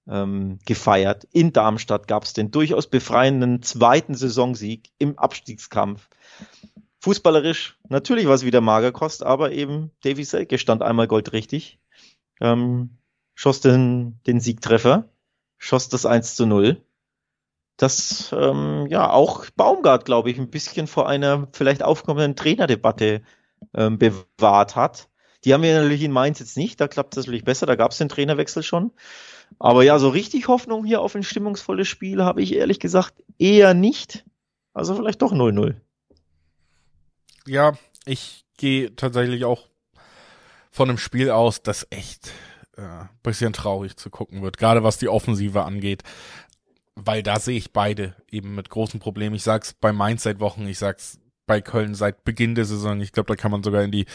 [0.07, 1.27] ähm, gefeiert.
[1.31, 6.07] In Darmstadt gab es den durchaus befreienden zweiten Saisonsieg im Abstiegskampf.
[6.99, 11.79] Fußballerisch natürlich war es wieder Magerkost, aber eben Davy Selke stand einmal goldrichtig.
[12.41, 12.97] Ähm,
[13.35, 15.09] schoss den, den Siegtreffer,
[15.57, 16.81] schoss das 1 zu 0.
[17.77, 23.21] Das ähm, ja auch Baumgart, glaube ich, ein bisschen vor einer vielleicht aufkommenden Trainerdebatte
[23.75, 25.09] ähm, bewahrt hat.
[25.43, 27.91] Die haben wir natürlich in Mainz jetzt nicht, da klappt es natürlich besser, da gab
[27.91, 28.91] es den Trainerwechsel schon.
[29.59, 33.73] Aber ja, so richtig Hoffnung hier auf ein stimmungsvolles Spiel habe ich ehrlich gesagt eher
[33.73, 34.25] nicht.
[34.73, 35.75] Also vielleicht doch 0-0.
[37.45, 39.67] Ja, ich gehe tatsächlich auch
[40.71, 42.31] von einem Spiel aus, das echt
[42.75, 46.03] äh, bisschen traurig zu gucken wird, gerade was die Offensive angeht.
[46.95, 49.35] Weil da sehe ich beide eben mit großen Problemen.
[49.35, 52.99] Ich sag's bei Mainz seit Wochen, ich sag's bei Köln seit Beginn der Saison.
[53.01, 54.05] Ich glaube, da kann man sogar in die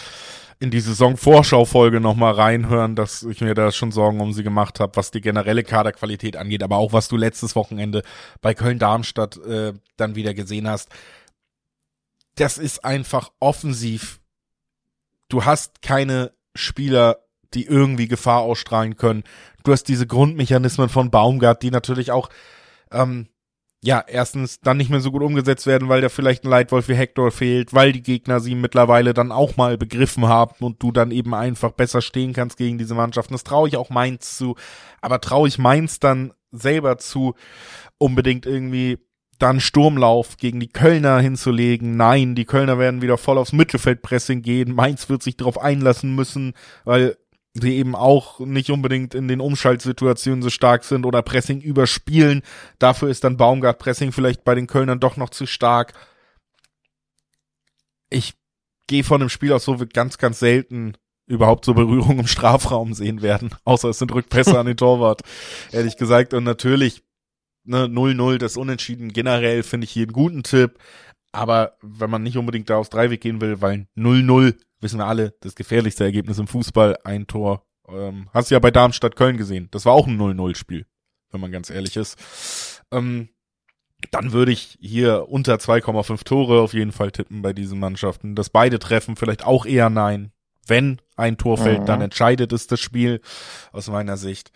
[0.58, 4.94] in die Saison-Vorschau-Folge nochmal reinhören, dass ich mir da schon Sorgen um sie gemacht habe,
[4.94, 8.02] was die generelle Kaderqualität angeht, aber auch was du letztes Wochenende
[8.42, 10.90] bei Köln-Darmstadt äh, dann wieder gesehen hast.
[12.34, 14.20] Das ist einfach offensiv.
[15.30, 17.20] Du hast keine Spieler
[17.54, 19.24] die irgendwie Gefahr ausstrahlen können.
[19.64, 22.30] Du hast diese Grundmechanismen von Baumgart, die natürlich auch,
[22.92, 23.28] ähm,
[23.82, 26.94] ja, erstens dann nicht mehr so gut umgesetzt werden, weil da vielleicht ein Leitwolf wie
[26.94, 31.10] Hector fehlt, weil die Gegner sie mittlerweile dann auch mal begriffen haben und du dann
[31.10, 33.32] eben einfach besser stehen kannst gegen diese Mannschaften.
[33.32, 34.56] Das traue ich auch Mainz zu,
[35.00, 37.34] aber traue ich Mainz dann selber zu,
[37.96, 38.98] unbedingt irgendwie
[39.38, 41.96] dann Sturmlauf gegen die Kölner hinzulegen.
[41.96, 44.74] Nein, die Kölner werden wieder voll aufs Mittelfeldpressing gehen.
[44.74, 46.52] Mainz wird sich darauf einlassen müssen,
[46.84, 47.16] weil
[47.54, 52.42] die eben auch nicht unbedingt in den Umschaltsituationen so stark sind oder Pressing überspielen.
[52.78, 55.94] Dafür ist dann Baumgart Pressing vielleicht bei den Kölnern doch noch zu stark.
[58.08, 58.34] Ich
[58.86, 60.94] gehe von dem Spiel aus, so wird ganz, ganz selten
[61.26, 63.50] überhaupt so Berührungen im Strafraum sehen werden.
[63.64, 65.22] Außer es sind Rückpässe an den Torwart,
[65.72, 66.34] ehrlich gesagt.
[66.34, 67.02] Und natürlich,
[67.64, 70.78] ne, 0-0, das Unentschieden generell finde ich hier einen guten Tipp.
[71.32, 75.34] Aber wenn man nicht unbedingt da aus Dreiweg gehen will, weil 0-0 wissen wir alle,
[75.40, 77.64] das gefährlichste Ergebnis im Fußball, ein Tor.
[77.88, 79.68] Ähm, hast du ja bei Darmstadt Köln gesehen.
[79.70, 80.86] Das war auch ein 0-0-Spiel,
[81.30, 82.82] wenn man ganz ehrlich ist.
[82.90, 83.28] Ähm,
[84.10, 88.34] dann würde ich hier unter 2,5 Tore auf jeden Fall tippen bei diesen Mannschaften.
[88.34, 90.32] Dass beide treffen, vielleicht auch eher nein.
[90.66, 91.86] Wenn ein Tor fällt, mhm.
[91.86, 93.20] dann entscheidet es das Spiel,
[93.72, 94.52] aus meiner Sicht.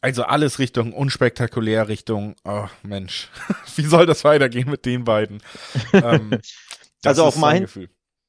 [0.00, 3.28] Also alles Richtung unspektakulär, Richtung, oh Mensch,
[3.76, 5.42] wie soll das weitergehen mit den beiden?
[5.92, 6.38] ähm,
[7.04, 7.88] also auch mein, Gefühl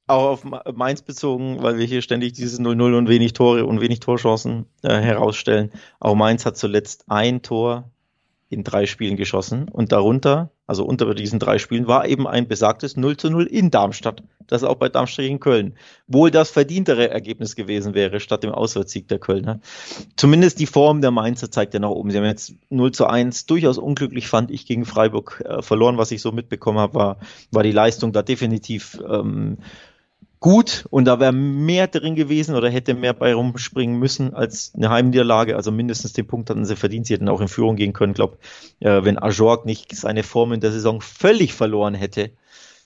[0.09, 0.43] auch auf
[0.73, 4.99] Mainz bezogen, weil wir hier ständig dieses 0-0 und wenig Tore und wenig Torchancen äh,
[4.99, 5.71] herausstellen.
[5.99, 7.91] Auch Mainz hat zuletzt ein Tor
[8.49, 12.97] in drei Spielen geschossen und darunter, also unter diesen drei Spielen, war eben ein besagtes
[12.97, 14.23] 0 zu 0 in Darmstadt.
[14.47, 15.75] Das auch bei Darmstadt gegen Köln.
[16.07, 19.59] Wohl das verdientere Ergebnis gewesen wäre, statt dem Auswärtssieg der Kölner.
[20.15, 22.09] Zumindest die Form der Mainzer zeigt ja nach oben.
[22.09, 25.99] Sie haben jetzt 0 zu 1 durchaus unglücklich, fand ich, gegen Freiburg äh, verloren.
[25.99, 27.17] Was ich so mitbekommen habe, war,
[27.51, 29.59] war die Leistung da definitiv ähm,
[30.39, 34.89] gut und da wäre mehr drin gewesen oder hätte mehr bei rumspringen müssen als eine
[34.89, 35.55] Heimniederlage.
[35.55, 37.07] Also mindestens den Punkt hatten sie verdient.
[37.07, 38.11] Sie hätten auch in Führung gehen können.
[38.11, 38.37] Ich glaube,
[38.79, 42.31] äh, wenn Ajorg nicht seine Form in der Saison völlig verloren hätte,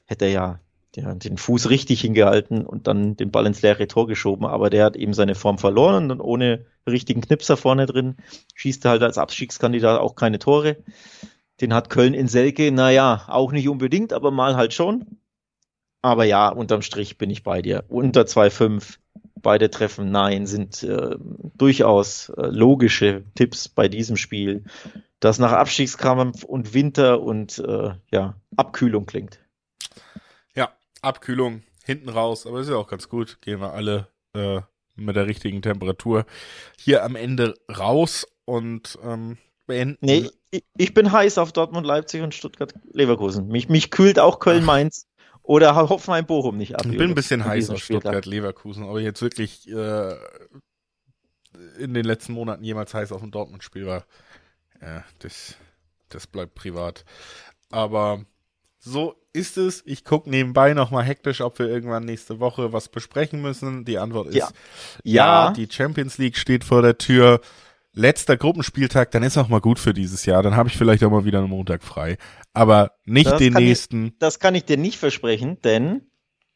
[0.06, 0.60] hätte er ja
[0.96, 4.86] der den Fuß richtig hingehalten und dann den Ball ins leere Tor geschoben, aber der
[4.86, 8.18] hat eben seine Form verloren und ohne richtigen Knipser vorne drin
[8.56, 10.78] schießt er halt als Abstiegskandidat auch keine Tore.
[11.62, 15.18] Den hat Köln in Selke, naja, auch nicht unbedingt, aber mal halt schon.
[16.04, 17.86] Aber ja, unterm Strich bin ich bei dir.
[17.88, 18.98] Unter 2,5
[19.44, 21.16] beide Treffen, nein, sind äh,
[21.56, 24.64] durchaus äh, logische Tipps bei diesem Spiel,
[25.20, 29.40] das nach Abstiegskampf und Winter und äh, ja, Abkühlung klingt.
[30.56, 33.40] Ja, Abkühlung hinten raus, aber ist ja auch ganz gut.
[33.42, 34.62] Gehen wir alle äh,
[34.96, 36.26] mit der richtigen Temperatur
[36.78, 39.38] hier am Ende raus und ähm,
[39.68, 40.06] beenden.
[40.06, 43.48] Nee, ich, ich bin heiß auf Dortmund, Leipzig und Stuttgart, Leverkusen.
[43.48, 45.08] Mich, mich kühlt auch Köln-Mainz.
[45.44, 46.86] Oder Hoffenheim-Bochum nicht ab.
[46.86, 50.16] Ich bin ein bisschen heiß auf Stuttgart-Leverkusen, aber jetzt wirklich äh,
[51.78, 54.06] in den letzten Monaten jemals heiß auf ein Dortmund-Spiel war.
[54.82, 55.56] Ja, das,
[56.10, 57.04] das bleibt privat.
[57.70, 58.26] Aber
[58.80, 59.82] so ist es.
[59.86, 63.84] Ich gucke nebenbei nochmal hektisch, ob wir irgendwann nächste Woche was besprechen müssen.
[63.84, 64.50] Die Antwort ist ja.
[65.04, 65.48] ja.
[65.48, 65.52] ja.
[65.52, 67.42] Die Champions League steht vor der Tür
[67.94, 70.44] letzter Gruppenspieltag, dann ist auch mal gut für dieses Jahr.
[70.44, 72.18] Dann habe ich vielleicht auch mal wieder einen Montag frei.
[72.54, 74.08] Aber nicht das den nächsten.
[74.08, 76.02] Ich, das kann ich dir nicht versprechen, denn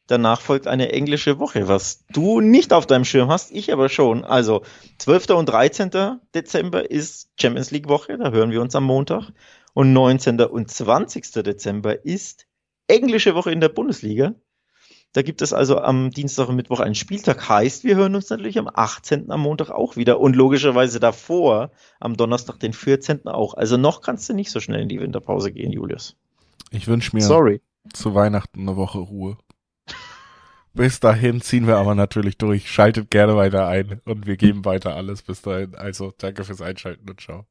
[0.08, 4.24] Danach folgt eine englische Woche, was du nicht auf deinem Schirm hast, ich aber schon.
[4.24, 4.62] Also
[4.96, 5.28] 12.
[5.30, 5.90] und 13.
[6.34, 9.30] Dezember ist Champions League Woche, da hören wir uns am Montag.
[9.74, 10.40] Und 19.
[10.40, 11.30] und 20.
[11.44, 12.46] Dezember ist
[12.86, 14.34] englische Woche in der Bundesliga.
[15.12, 17.48] Da gibt es also am Dienstag und Mittwoch einen Spieltag.
[17.48, 19.30] Heißt, wir hören uns natürlich am 18.
[19.30, 23.26] am Montag auch wieder und logischerweise davor am Donnerstag, den 14.
[23.26, 23.54] auch.
[23.54, 26.16] Also noch kannst du nicht so schnell in die Winterpause gehen, Julius.
[26.70, 27.62] Ich wünsche mir Sorry.
[27.92, 29.38] zu Weihnachten eine Woche Ruhe.
[30.74, 32.70] Bis dahin ziehen wir aber natürlich durch.
[32.70, 35.74] Schaltet gerne weiter ein und wir geben weiter alles bis dahin.
[35.74, 37.46] Also danke fürs Einschalten und ciao.